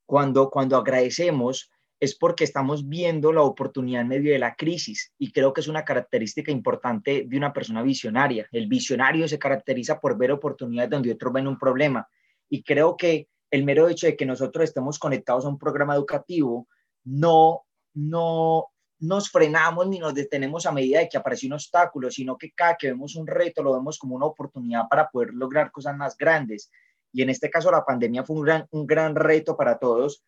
cuando, 0.06 0.48
cuando 0.48 0.78
agradecemos 0.78 1.70
es 2.00 2.16
porque 2.16 2.44
estamos 2.44 2.88
viendo 2.88 3.30
la 3.30 3.42
oportunidad 3.42 4.00
en 4.00 4.08
medio 4.08 4.32
de 4.32 4.38
la 4.38 4.54
crisis 4.54 5.12
y 5.18 5.32
creo 5.32 5.52
que 5.52 5.60
es 5.60 5.68
una 5.68 5.84
característica 5.84 6.50
importante 6.50 7.26
de 7.28 7.36
una 7.36 7.52
persona 7.52 7.82
visionaria. 7.82 8.48
El 8.52 8.68
visionario 8.68 9.28
se 9.28 9.38
caracteriza 9.38 10.00
por 10.00 10.16
ver 10.16 10.32
oportunidades 10.32 10.88
donde 10.88 11.12
otros 11.12 11.34
ven 11.34 11.46
un 11.46 11.58
problema 11.58 12.08
y 12.48 12.62
creo 12.62 12.96
que 12.96 13.28
el 13.50 13.64
mero 13.64 13.86
hecho 13.86 14.06
de 14.06 14.16
que 14.16 14.24
nosotros 14.24 14.64
estemos 14.64 14.98
conectados 14.98 15.44
a 15.44 15.50
un 15.50 15.58
programa 15.58 15.94
educativo 15.94 16.68
no 17.04 17.66
no 17.92 18.69
nos 19.00 19.30
frenamos 19.30 19.88
ni 19.88 19.98
nos 19.98 20.14
detenemos 20.14 20.66
a 20.66 20.72
medida 20.72 21.00
de 21.00 21.08
que 21.08 21.16
aparece 21.16 21.46
un 21.46 21.54
obstáculo, 21.54 22.10
sino 22.10 22.36
que 22.36 22.52
cada 22.52 22.76
que 22.76 22.88
vemos 22.88 23.16
un 23.16 23.26
reto 23.26 23.62
lo 23.62 23.72
vemos 23.72 23.98
como 23.98 24.14
una 24.14 24.26
oportunidad 24.26 24.88
para 24.88 25.08
poder 25.08 25.32
lograr 25.32 25.70
cosas 25.72 25.96
más 25.96 26.16
grandes. 26.16 26.70
Y 27.12 27.22
en 27.22 27.30
este 27.30 27.50
caso 27.50 27.70
la 27.70 27.84
pandemia 27.84 28.24
fue 28.24 28.36
un 28.36 28.42
gran, 28.42 28.66
un 28.70 28.86
gran 28.86 29.14
reto 29.14 29.56
para 29.56 29.78
todos, 29.78 30.22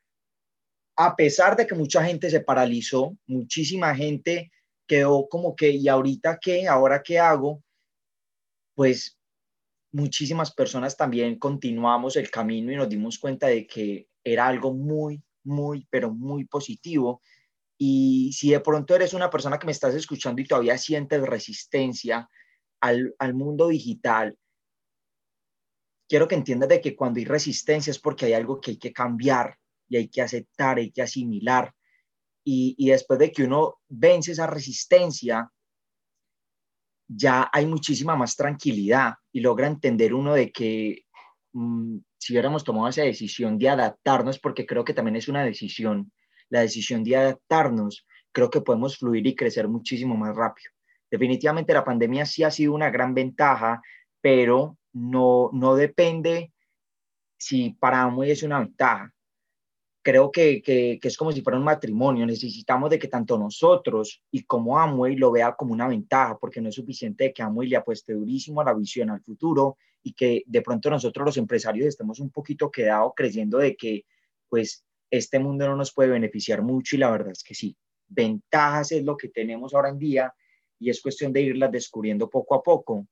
a 0.97 1.15
pesar 1.17 1.57
de 1.57 1.67
que 1.67 1.75
mucha 1.75 2.05
gente 2.05 2.31
se 2.31 2.41
paralizó, 2.41 3.17
muchísima 3.27 3.95
gente 3.95 4.51
quedó 4.87 5.29
como 5.29 5.55
que, 5.55 5.71
¿y 5.71 5.89
ahorita 5.89 6.39
qué? 6.41 6.67
¿Ahora 6.67 7.03
qué 7.03 7.19
hago? 7.19 7.63
Pues 8.75 9.19
muchísimas 9.93 10.53
personas 10.53 10.97
también 10.97 11.39
continuamos 11.39 12.17
el 12.17 12.31
camino 12.31 12.73
y 12.73 12.77
nos 12.77 12.89
dimos 12.89 13.19
cuenta 13.19 13.49
de 13.49 13.67
que 13.67 14.09
era 14.25 14.47
algo 14.47 14.73
muy, 14.73 15.23
muy, 15.45 15.87
pero 15.91 16.11
muy 16.11 16.45
positivo 16.45 17.21
y 17.85 18.33
si 18.33 18.53
de 18.53 18.61
pronto 18.61 18.95
eres 18.95 19.13
una 19.13 19.29
persona 19.29 19.59
que 19.59 19.67
me 19.67 19.73
estás 19.73 19.93
escuchando 19.97 20.41
y 20.41 20.47
todavía 20.47 20.79
sientes 20.79 21.21
resistencia 21.21 22.31
al, 22.81 23.13
al 23.19 23.35
mundo 23.35 23.67
digital, 23.67 24.39
quiero 26.09 26.29
que 26.29 26.37
entiendas 26.37 26.69
de 26.69 26.81
que 26.81 26.95
cuando 26.95 27.19
hay 27.19 27.25
resistencia 27.25 27.91
es 27.91 27.99
porque 27.99 28.27
hay 28.27 28.35
algo 28.35 28.61
que 28.61 28.71
hay 28.71 28.77
que 28.77 28.93
cambiar 28.93 29.59
y 29.89 29.97
hay 29.97 30.09
que 30.09 30.23
aceptar, 30.23 30.79
hay 30.79 30.93
que 30.93 31.03
asimilar. 31.03 31.75
Y, 32.45 32.77
y 32.79 32.91
después 32.91 33.19
de 33.19 33.33
que 33.33 33.43
uno 33.43 33.81
vence 33.89 34.31
esa 34.31 34.47
resistencia, 34.47 35.51
ya 37.09 37.51
hay 37.53 37.67
muchísima 37.67 38.15
más 38.15 38.37
tranquilidad 38.37 39.15
y 39.33 39.41
logra 39.41 39.67
entender 39.67 40.15
uno 40.15 40.35
de 40.35 40.53
que 40.53 41.05
mm, 41.53 41.99
si 42.17 42.33
hubiéramos 42.33 42.63
tomado 42.63 42.87
esa 42.87 43.03
decisión 43.03 43.59
de 43.59 43.71
adaptarnos, 43.71 44.39
porque 44.39 44.67
creo 44.67 44.85
que 44.85 44.95
también 44.95 45.17
es 45.17 45.27
una 45.27 45.43
decisión, 45.43 46.13
la 46.53 46.61
decisión 46.61 47.03
de 47.03 47.17
adaptarnos, 47.17 48.07
creo 48.31 48.51
que 48.51 48.61
podemos 48.61 48.99
fluir 48.99 49.27
y 49.27 49.35
crecer 49.35 49.69
muchísimo 49.69 50.15
más 50.15 50.37
rápido. 50.37 50.71
Definitivamente 51.11 51.73
la 51.73 51.83
pandemia 51.83 52.27
sí 52.27 52.43
ha 52.45 52.51
sido 52.51 52.75
una 52.75 52.91
gran 52.91 53.15
ventaja, 53.15 53.81
pero 54.21 54.77
no, 54.93 55.49
no 55.55 55.75
depende 55.75 56.53
si 57.39 57.71
para 57.71 58.03
Amway 58.03 58.33
es 58.33 58.43
una 58.43 58.59
ventaja. 58.59 59.11
Creo 60.03 60.31
que, 60.31 60.61
que, 60.61 60.99
es 61.01 61.17
como 61.17 61.33
si 61.33 61.41
fuera 61.41 61.59
un 61.59 61.65
matrimonio. 61.65 62.27
Necesitamos 62.27 62.91
de 62.91 62.99
que 62.99 63.09
tanto 63.09 63.39
nosotros 63.39 64.23
y 64.31 64.43
como 64.43 64.79
Amway 64.79 65.17
lo 65.17 65.33
vea 65.33 65.55
como 65.55 65.73
una 65.73 65.89
ventaja, 65.89 66.37
porque 66.39 66.61
no 66.61 66.69
es 66.69 66.75
suficiente 66.75 67.33
que 67.33 67.43
Amway 67.43 67.69
le 67.69 67.77
apueste 67.77 68.13
durísimo 68.13 68.61
a 68.61 68.65
la 68.65 68.75
visión 68.75 69.09
al 69.09 69.23
futuro 69.23 69.79
y 70.03 70.13
que 70.13 70.43
de 70.45 70.61
pronto 70.61 70.91
nosotros 70.91 71.25
los 71.25 71.37
empresarios 71.39 71.87
estemos 71.87 72.21
un 72.21 72.31
poquito 72.31 72.71
quedados 72.71 73.13
creyendo 73.17 73.57
de 73.57 73.75
que 73.75 74.05
pues 74.51 74.85
este 75.13 75.39
mundo 75.39 75.69
no 75.69 75.77
nos 75.77 75.93
puede 75.93 76.09
beneficiar 76.09 76.63
mucho 76.63 76.97
y 76.97 76.99
la 76.99 77.11
verdad 77.11 77.33
es 77.33 77.45
que 77.45 77.55
sí. 77.55 77.77
Ventajas 78.09 78.93
es 78.93 79.05
lo 79.05 79.15
que 79.15 79.29
tenemos 79.29 79.75
ahora 79.75 79.91
en 79.91 79.99
día 79.99 80.35
y 80.79 80.89
es 80.89 81.03
cuestión 81.03 81.35
de 81.35 81.43
irlas 81.43 81.71
descubriendo 81.71 82.31
poco 82.31 82.55
a 82.55 82.63
poco. 82.63 83.07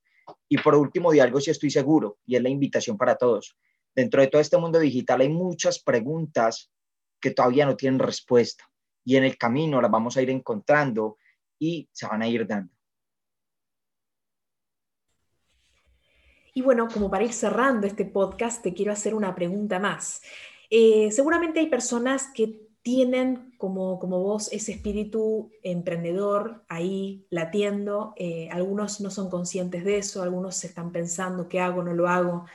Y 0.48 0.56
por 0.58 0.74
último, 0.74 1.12
de 1.12 1.20
algo 1.20 1.40
sí 1.40 1.50
estoy 1.50 1.70
seguro, 1.70 2.18
y 2.24 2.36
es 2.36 2.42
la 2.42 2.48
invitación 2.48 2.96
para 2.96 3.16
todos. 3.16 3.56
Dentro 3.94 4.22
de 4.22 4.28
todo 4.28 4.40
este 4.40 4.56
mundo 4.56 4.78
digital 4.78 5.20
hay 5.20 5.28
muchas 5.28 5.78
preguntas 5.82 6.72
que 7.20 7.32
todavía 7.32 7.66
no 7.66 7.76
tienen 7.76 7.98
respuesta 7.98 8.64
y 9.04 9.16
en 9.16 9.24
el 9.24 9.36
camino 9.36 9.80
las 9.82 9.90
vamos 9.90 10.16
a 10.16 10.22
ir 10.22 10.30
encontrando 10.30 11.18
y 11.58 11.86
se 11.92 12.06
van 12.06 12.22
a 12.22 12.28
ir 12.28 12.46
dando. 12.46 12.72
Y 16.54 16.62
bueno, 16.62 16.88
como 16.88 17.10
para 17.10 17.24
ir 17.24 17.32
cerrando 17.32 17.86
este 17.86 18.06
podcast, 18.06 18.62
te 18.62 18.72
quiero 18.72 18.92
hacer 18.92 19.14
una 19.14 19.34
pregunta 19.34 19.78
más. 19.78 20.22
Eh, 20.70 21.10
seguramente 21.10 21.60
hay 21.60 21.66
personas 21.66 22.28
que 22.32 22.68
tienen 22.82 23.52
como, 23.58 23.98
como 23.98 24.22
vos 24.22 24.50
ese 24.52 24.72
espíritu 24.72 25.50
emprendedor 25.62 26.64
ahí 26.68 27.26
latiendo. 27.28 28.14
Eh, 28.16 28.48
algunos 28.50 29.00
no 29.00 29.10
son 29.10 29.28
conscientes 29.28 29.84
de 29.84 29.98
eso, 29.98 30.22
algunos 30.22 30.62
están 30.64 30.92
pensando 30.92 31.48
qué 31.48 31.60
hago, 31.60 31.82
no 31.82 31.92
lo 31.92 32.08
hago, 32.08 32.46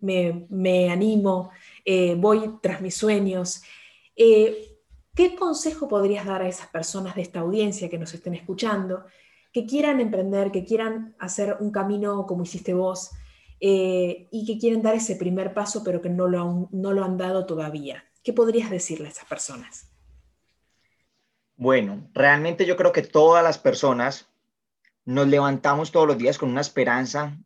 me, 0.00 0.90
animo, 0.90 1.50
eh, 1.84 2.16
voy 2.16 2.58
tras 2.62 2.80
mis 2.80 2.96
sueños. 2.96 3.62
¿Qué 4.16 5.36
consejo 5.38 5.88
podrías 5.88 6.24
dar 6.24 6.42
a 6.42 6.48
esas 6.48 6.68
personas 6.68 7.14
de 7.14 7.22
esta 7.22 7.40
audiencia 7.40 7.90
que 7.90 7.98
nos 7.98 8.14
estén 8.14 8.34
escuchando, 8.34 9.04
que 9.52 9.66
quieran 9.66 10.00
emprender, 10.00 10.50
que 10.50 10.64
quieran 10.64 11.14
hacer 11.18 11.56
un 11.60 11.70
camino 11.70 12.26
como 12.26 12.44
hiciste 12.44 12.72
vos 12.72 13.10
y 13.60 14.44
que 14.46 14.58
quieren 14.58 14.82
dar 14.82 14.94
ese 14.94 15.16
primer 15.16 15.52
paso 15.52 15.84
pero 15.84 16.00
que 16.00 16.08
no 16.08 16.26
lo, 16.26 16.68
no 16.72 16.92
lo 16.92 17.04
han 17.04 17.18
dado 17.18 17.46
todavía? 17.46 18.04
¿Qué 18.22 18.32
podrías 18.32 18.70
decirle 18.70 19.08
a 19.08 19.10
esas 19.10 19.26
personas? 19.26 19.90
Bueno, 21.56 22.08
realmente 22.14 22.64
yo 22.64 22.76
creo 22.76 22.92
que 22.92 23.02
todas 23.02 23.44
las 23.44 23.58
personas 23.58 24.30
nos 25.04 25.28
levantamos 25.28 25.90
todos 25.90 26.06
los 26.06 26.18
días 26.18 26.38
con 26.38 26.50
una 26.50 26.60
esperanza 26.62 27.38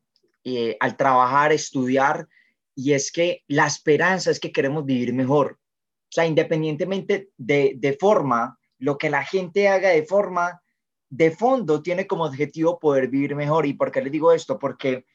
eh, 0.44 0.76
al 0.80 0.96
trabajar, 0.96 1.52
estudiar, 1.52 2.28
y 2.74 2.92
es 2.92 3.10
que 3.10 3.42
la 3.48 3.66
esperanza 3.66 4.30
es 4.30 4.38
que 4.38 4.52
queremos 4.52 4.84
vivir 4.84 5.12
mejor. 5.14 5.58
O 5.58 6.10
sea, 6.10 6.26
independientemente 6.26 7.30
de, 7.36 7.74
de 7.76 7.92
forma, 7.94 8.58
lo 8.78 8.98
que 8.98 9.10
la 9.10 9.24
gente 9.24 9.68
haga 9.68 9.88
de 9.88 10.04
forma, 10.04 10.60
de 11.08 11.30
fondo 11.30 11.82
tiene 11.82 12.06
como 12.06 12.24
objetivo 12.24 12.78
poder 12.78 13.08
vivir 13.08 13.34
mejor. 13.34 13.66
¿Y 13.66 13.74
por 13.74 13.90
qué 13.90 14.02
les 14.02 14.12
digo 14.12 14.32
esto? 14.32 14.58
Porque 14.58 15.06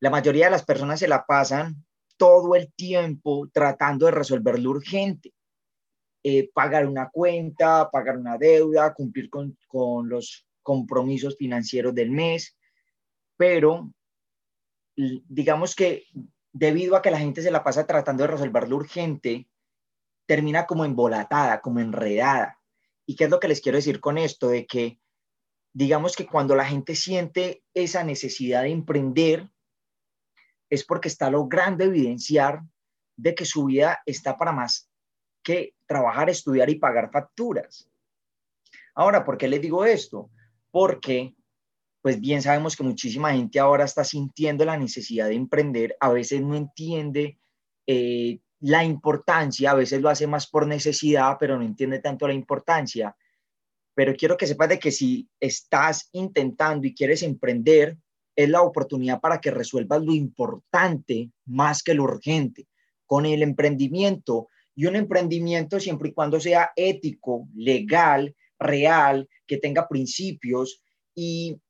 la 0.00 0.10
mayoría 0.10 0.46
de 0.46 0.52
las 0.52 0.64
personas 0.64 1.00
se 1.00 1.08
la 1.08 1.24
pasan 1.26 1.84
todo 2.16 2.54
el 2.54 2.72
tiempo 2.72 3.48
tratando 3.52 4.06
de 4.06 4.12
resolver 4.12 4.58
lo 4.58 4.70
urgente. 4.70 5.32
Eh, 6.22 6.50
pagar 6.52 6.86
una 6.86 7.08
cuenta, 7.10 7.88
pagar 7.90 8.18
una 8.18 8.36
deuda, 8.36 8.92
cumplir 8.92 9.30
con, 9.30 9.56
con 9.66 10.08
los 10.08 10.46
compromisos 10.62 11.36
financieros 11.36 11.94
del 11.94 12.10
mes, 12.10 12.56
pero 13.36 13.90
digamos 14.96 15.76
que 15.76 16.04
debido 16.52 16.96
a 16.96 17.02
que 17.02 17.10
la 17.10 17.18
gente 17.18 17.40
se 17.40 17.52
la 17.52 17.62
pasa 17.62 17.86
tratando 17.86 18.24
de 18.24 18.28
resolver 18.32 18.68
lo 18.68 18.76
urgente, 18.76 19.48
termina 20.26 20.66
como 20.66 20.84
embolatada, 20.84 21.60
como 21.60 21.80
enredada. 21.80 22.58
¿Y 23.06 23.16
qué 23.16 23.24
es 23.24 23.30
lo 23.30 23.40
que 23.40 23.48
les 23.48 23.60
quiero 23.60 23.78
decir 23.78 24.00
con 24.00 24.18
esto? 24.18 24.48
De 24.48 24.66
que 24.66 25.00
digamos 25.72 26.16
que 26.16 26.26
cuando 26.26 26.54
la 26.54 26.66
gente 26.66 26.94
siente 26.96 27.62
esa 27.72 28.02
necesidad 28.04 28.62
de 28.62 28.70
emprender, 28.70 29.48
es 30.70 30.84
porque 30.84 31.08
está 31.08 31.30
logrando 31.30 31.84
evidenciar 31.84 32.62
de 33.16 33.34
que 33.34 33.44
su 33.44 33.64
vida 33.66 34.00
está 34.06 34.36
para 34.36 34.52
más 34.52 34.88
que 35.42 35.74
trabajar, 35.86 36.30
estudiar 36.30 36.68
y 36.70 36.76
pagar 36.76 37.10
facturas. 37.10 37.88
Ahora, 38.94 39.24
¿por 39.24 39.38
qué 39.38 39.48
les 39.48 39.60
digo 39.60 39.84
esto? 39.84 40.30
Porque, 40.70 41.34
pues 42.02 42.20
bien 42.20 42.42
sabemos 42.42 42.76
que 42.76 42.82
muchísima 42.82 43.32
gente 43.32 43.58
ahora 43.58 43.84
está 43.84 44.04
sintiendo 44.04 44.64
la 44.64 44.76
necesidad 44.76 45.28
de 45.28 45.34
emprender, 45.34 45.96
a 46.00 46.10
veces 46.10 46.42
no 46.42 46.54
entiende 46.54 47.38
eh, 47.86 48.40
la 48.60 48.84
importancia, 48.84 49.70
a 49.70 49.74
veces 49.74 50.00
lo 50.00 50.08
hace 50.08 50.26
más 50.26 50.46
por 50.46 50.66
necesidad, 50.66 51.36
pero 51.38 51.56
no 51.56 51.64
entiende 51.64 52.00
tanto 52.00 52.26
la 52.26 52.34
importancia. 52.34 53.16
Pero 53.94 54.14
quiero 54.14 54.36
que 54.36 54.46
sepas 54.46 54.68
de 54.68 54.78
que 54.78 54.90
si 54.90 55.28
estás 55.40 56.08
intentando 56.12 56.86
y 56.86 56.94
quieres 56.94 57.22
emprender, 57.22 57.96
es 58.38 58.48
la 58.48 58.62
oportunidad 58.62 59.20
para 59.20 59.40
que 59.40 59.50
resuelvas 59.50 60.00
lo 60.04 60.14
importante 60.14 61.32
más 61.44 61.82
que 61.82 61.94
lo 61.94 62.04
urgente. 62.04 62.68
Con 63.04 63.26
el 63.26 63.42
emprendimiento 63.42 64.46
y 64.76 64.86
un 64.86 64.94
emprendimiento 64.94 65.80
siempre 65.80 66.10
y 66.10 66.12
cuando 66.12 66.38
sea 66.38 66.70
ético, 66.76 67.48
legal, 67.56 68.36
real, 68.56 69.28
que 69.44 69.56
tenga 69.56 69.88
principios 69.88 70.84
y 71.16 71.60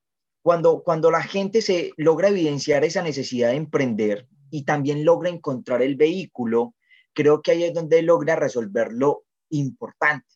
cuando, 0.43 0.83
cuando 0.83 1.11
la 1.11 1.23
gente 1.23 1.63
se 1.63 1.93
logra 1.97 2.29
evidenciar 2.29 2.85
esa 2.85 3.03
necesidad 3.03 3.49
de 3.49 3.57
emprender 3.57 4.29
y 4.51 4.65
también 4.65 5.07
logra 5.07 5.31
encontrar 5.31 5.81
el 5.81 5.97
vehículo, 5.97 6.75
creo 7.15 7.41
que 7.41 7.53
ahí 7.53 7.65
es 7.65 7.73
donde 7.73 8.03
logra 8.03 8.37
resolver 8.37 8.93
lo 8.93 9.25
importante. 9.49 10.27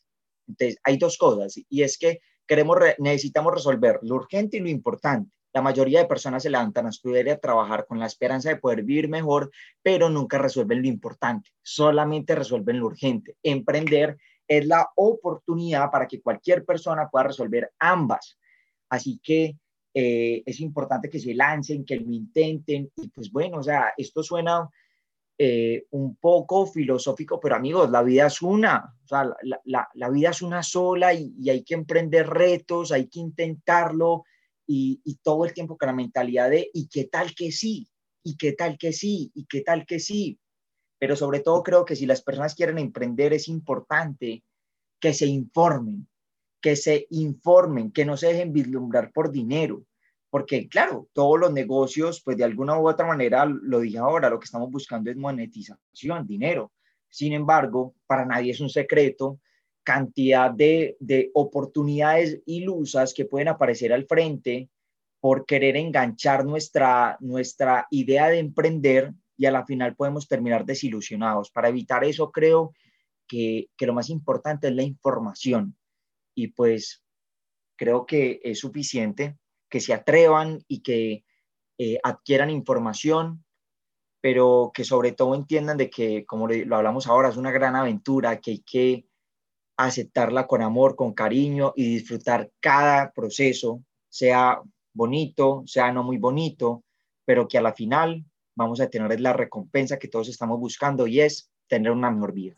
Entonces, 0.47 0.79
hay 0.83 0.97
dos 0.97 1.19
cosas 1.19 1.53
y 1.69 1.83
es 1.83 1.99
que 1.99 2.21
queremos, 2.47 2.79
necesitamos 2.97 3.53
resolver 3.53 3.99
lo 4.01 4.15
urgente 4.15 4.57
y 4.57 4.61
lo 4.61 4.69
importante. 4.69 5.31
La 5.53 5.61
mayoría 5.61 5.99
de 5.99 6.07
personas 6.07 6.41
se 6.41 6.49
levantan 6.49 6.87
a 6.87 6.89
estudiar 6.89 7.27
y 7.27 7.29
a 7.29 7.39
trabajar 7.39 7.85
con 7.85 7.99
la 7.99 8.07
esperanza 8.07 8.49
de 8.49 8.55
poder 8.55 8.81
vivir 8.81 9.07
mejor, 9.07 9.51
pero 9.83 10.09
nunca 10.09 10.39
resuelven 10.39 10.81
lo 10.81 10.87
importante, 10.87 11.51
solamente 11.61 12.33
resuelven 12.33 12.79
lo 12.79 12.87
urgente. 12.87 13.37
Emprender 13.43 14.17
es 14.47 14.65
la 14.65 14.89
oportunidad 14.95 15.91
para 15.91 16.07
que 16.07 16.21
cualquier 16.21 16.65
persona 16.65 17.07
pueda 17.07 17.25
resolver 17.25 17.71
ambas. 17.77 18.39
Así 18.89 19.19
que 19.23 19.55
eh, 19.93 20.41
es 20.43 20.59
importante 20.59 21.07
que 21.07 21.19
se 21.19 21.35
lancen, 21.35 21.85
que 21.85 21.97
lo 21.97 22.11
intenten. 22.11 22.91
Y 22.95 23.09
pues 23.09 23.31
bueno, 23.31 23.57
o 23.59 23.63
sea, 23.63 23.93
esto 23.95 24.23
suena 24.23 24.67
eh, 25.37 25.85
un 25.91 26.15
poco 26.15 26.65
filosófico, 26.65 27.39
pero 27.39 27.55
amigos, 27.55 27.91
la 27.91 28.01
vida 28.01 28.25
es 28.25 28.41
una, 28.41 28.95
o 29.03 29.07
sea, 29.07 29.31
la, 29.65 30.09
vida 30.09 30.31
es 30.31 30.41
una 30.41 30.63
sola 30.63 31.13
y 31.13 31.47
hay 31.47 31.63
que 31.63 31.75
emprender 31.75 32.27
retos, 32.27 32.91
hay 32.91 33.07
que 33.07 33.19
intentarlo 33.19 34.23
y, 34.65 35.01
todo 35.23 35.45
el 35.45 35.53
tiempo 35.53 35.77
con 35.77 35.87
la 35.87 35.93
mentalidad 35.93 36.49
de 36.49 36.69
¿y 36.73 36.87
qué 36.87 37.05
tal 37.05 37.33
que 37.35 37.51
sí? 37.51 37.89
¿y 38.23 38.37
qué 38.37 38.53
tal 38.53 38.77
que 38.77 38.93
sí? 38.93 39.31
¿y 39.33 39.45
qué 39.45 39.61
tal 39.61 39.85
que 39.85 39.99
sí? 39.99 40.39
Pero 40.99 41.15
sobre 41.15 41.41
todo 41.41 41.63
creo 41.63 41.85
que 41.85 41.95
si 41.95 42.05
las 42.05 42.21
personas 42.21 42.55
quieren 42.55 42.77
emprender 42.77 43.33
es 43.33 43.47
importante 43.47 44.43
que 44.99 45.13
se 45.13 45.25
informen, 45.27 46.07
que 46.61 46.75
se 46.75 47.07
informen, 47.09 47.91
que 47.91 48.05
no 48.05 48.15
se 48.15 48.27
dejen 48.27 48.53
vislumbrar 48.53 49.11
por 49.11 49.31
dinero. 49.31 49.83
Porque 50.29 50.67
claro, 50.69 51.09
todos 51.13 51.39
los 51.39 51.51
negocios, 51.51 52.21
pues 52.23 52.37
de 52.37 52.45
alguna 52.45 52.79
u 52.79 52.87
otra 52.87 53.05
manera, 53.05 53.45
lo 53.45 53.81
dije 53.81 53.97
ahora, 53.97 54.29
lo 54.29 54.39
que 54.39 54.45
estamos 54.45 54.71
buscando 54.71 55.11
es 55.11 55.17
monetización, 55.17 56.25
dinero. 56.25 56.71
Sin 57.09 57.33
embargo, 57.33 57.93
para 58.07 58.25
nadie 58.25 58.51
es 58.51 58.61
un 58.61 58.69
secreto 58.69 59.39
cantidad 59.83 60.51
de, 60.51 60.97
oportunidades 61.33 62.41
ilusas 62.45 63.13
que 63.13 63.25
pueden 63.25 63.49
aparecer 63.49 63.93
al 63.93 64.05
frente 64.05 64.69
por 65.19 65.45
querer 65.45 65.77
enganchar 65.77 66.45
nuestra, 66.45 67.17
nuestra 67.19 67.87
idea 67.91 68.29
de 68.29 68.39
emprender 68.39 69.13
y 69.37 69.45
a 69.45 69.51
la 69.51 69.65
final 69.65 69.95
podemos 69.95 70.27
terminar 70.27 70.65
desilusionados. 70.65 71.51
Para 71.51 71.69
evitar 71.69 72.03
eso 72.03 72.31
creo 72.31 72.73
que, 73.27 73.69
lo 73.79 73.93
más 73.93 74.09
importante 74.09 74.67
es 74.67 74.75
la 74.75 74.83
información 74.83 75.77
y 76.35 76.47
pues 76.47 77.03
creo 77.75 78.05
que 78.05 78.41
es 78.43 78.59
suficiente 78.59 79.37
que 79.69 79.79
se 79.79 79.93
atrevan 79.93 80.63
y 80.67 80.81
que 80.81 81.25
eh, 81.77 81.99
adquieran 82.03 82.49
información, 82.49 83.43
pero 84.21 84.71
que 84.73 84.83
sobre 84.83 85.11
todo 85.11 85.35
entiendan 85.35 85.77
de 85.77 85.89
que, 85.89 86.25
como 86.25 86.47
lo 86.47 86.75
hablamos 86.75 87.07
ahora, 87.07 87.29
es 87.29 87.37
una 87.37 87.51
gran 87.51 87.75
aventura, 87.75 88.39
que 88.39 88.51
hay 88.51 88.59
que 88.59 89.05
aceptarla 89.77 90.47
con 90.47 90.61
amor, 90.61 90.95
con 90.95 91.13
cariño 91.13 91.73
y 91.75 91.85
disfrutar 91.95 92.51
cada 92.59 93.11
proceso, 93.11 93.81
sea 94.09 94.61
bonito, 94.93 95.63
sea 95.65 95.91
no 95.91 96.03
muy 96.03 96.17
bonito, 96.17 96.83
pero 97.25 97.47
que 97.47 97.57
a 97.57 97.61
la 97.61 97.73
final 97.73 98.23
vamos 98.55 98.79
a 98.81 98.87
tener 98.87 99.19
la 99.19 99.33
recompensa 99.33 99.97
que 99.97 100.07
todos 100.07 100.29
estamos 100.29 100.59
buscando 100.59 101.07
y 101.07 101.21
es 101.21 101.51
tener 101.67 101.91
una 101.91 102.11
mejor 102.11 102.33
vida. 102.33 102.55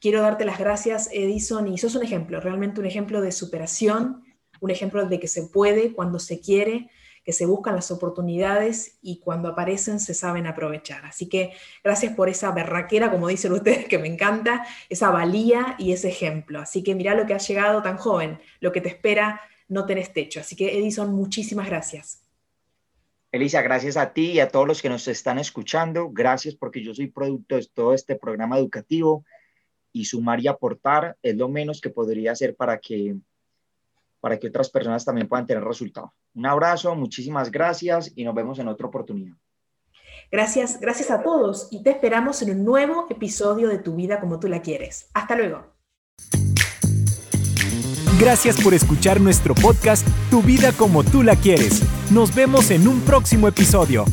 Quiero 0.00 0.22
darte 0.22 0.44
las 0.44 0.58
gracias, 0.58 1.08
Edison, 1.12 1.66
y 1.68 1.78
sos 1.78 1.94
un 1.94 2.04
ejemplo, 2.04 2.40
realmente 2.40 2.80
un 2.80 2.86
ejemplo 2.86 3.20
de 3.20 3.32
superación, 3.32 4.22
un 4.60 4.70
ejemplo 4.70 5.06
de 5.06 5.18
que 5.20 5.28
se 5.28 5.48
puede 5.48 5.92
cuando 5.92 6.18
se 6.18 6.40
quiere, 6.40 6.90
que 7.28 7.34
se 7.34 7.44
buscan 7.44 7.74
las 7.74 7.90
oportunidades 7.90 8.96
y 9.02 9.20
cuando 9.20 9.50
aparecen 9.50 10.00
se 10.00 10.14
saben 10.14 10.46
aprovechar. 10.46 11.04
Así 11.04 11.28
que 11.28 11.52
gracias 11.84 12.14
por 12.14 12.30
esa 12.30 12.52
berraquera, 12.52 13.10
como 13.10 13.28
dicen 13.28 13.52
ustedes, 13.52 13.84
que 13.84 13.98
me 13.98 14.08
encanta, 14.08 14.66
esa 14.88 15.10
valía 15.10 15.76
y 15.78 15.92
ese 15.92 16.08
ejemplo. 16.08 16.58
Así 16.58 16.82
que 16.82 16.94
mira 16.94 17.14
lo 17.14 17.26
que 17.26 17.34
has 17.34 17.46
llegado 17.46 17.82
tan 17.82 17.98
joven, 17.98 18.40
lo 18.60 18.72
que 18.72 18.80
te 18.80 18.88
espera, 18.88 19.42
no 19.68 19.84
tenés 19.84 20.14
techo. 20.14 20.40
Así 20.40 20.56
que 20.56 20.78
Edison, 20.78 21.14
muchísimas 21.14 21.66
gracias. 21.66 22.22
Elisa, 23.30 23.60
gracias 23.60 23.98
a 23.98 24.14
ti 24.14 24.30
y 24.30 24.40
a 24.40 24.48
todos 24.48 24.66
los 24.66 24.80
que 24.80 24.88
nos 24.88 25.06
están 25.06 25.38
escuchando. 25.38 26.08
Gracias 26.10 26.54
porque 26.54 26.82
yo 26.82 26.94
soy 26.94 27.08
producto 27.08 27.56
de 27.56 27.68
todo 27.74 27.92
este 27.92 28.16
programa 28.16 28.56
educativo 28.56 29.26
y 29.92 30.06
sumar 30.06 30.40
y 30.40 30.48
aportar 30.48 31.18
es 31.22 31.36
lo 31.36 31.50
menos 31.50 31.82
que 31.82 31.90
podría 31.90 32.32
hacer 32.32 32.56
para 32.56 32.78
que, 32.78 33.16
para 34.28 34.38
que 34.38 34.48
otras 34.48 34.68
personas 34.68 35.06
también 35.06 35.26
puedan 35.26 35.46
tener 35.46 35.64
resultados. 35.64 36.10
Un 36.34 36.44
abrazo, 36.44 36.94
muchísimas 36.94 37.50
gracias 37.50 38.12
y 38.14 38.24
nos 38.24 38.34
vemos 38.34 38.58
en 38.58 38.68
otra 38.68 38.86
oportunidad. 38.86 39.34
Gracias, 40.30 40.78
gracias 40.78 41.10
a 41.10 41.22
todos 41.22 41.68
y 41.70 41.82
te 41.82 41.88
esperamos 41.88 42.42
en 42.42 42.50
un 42.50 42.62
nuevo 42.62 43.06
episodio 43.08 43.68
de 43.68 43.78
Tu 43.78 43.94
vida 43.94 44.20
como 44.20 44.38
tú 44.38 44.46
la 44.46 44.60
quieres. 44.60 45.08
Hasta 45.14 45.34
luego. 45.34 45.64
Gracias 48.20 48.62
por 48.62 48.74
escuchar 48.74 49.18
nuestro 49.18 49.54
podcast 49.54 50.06
Tu 50.30 50.42
vida 50.42 50.72
como 50.72 51.04
tú 51.04 51.22
la 51.22 51.34
quieres. 51.34 51.82
Nos 52.10 52.34
vemos 52.34 52.70
en 52.70 52.86
un 52.86 53.00
próximo 53.00 53.48
episodio. 53.48 54.04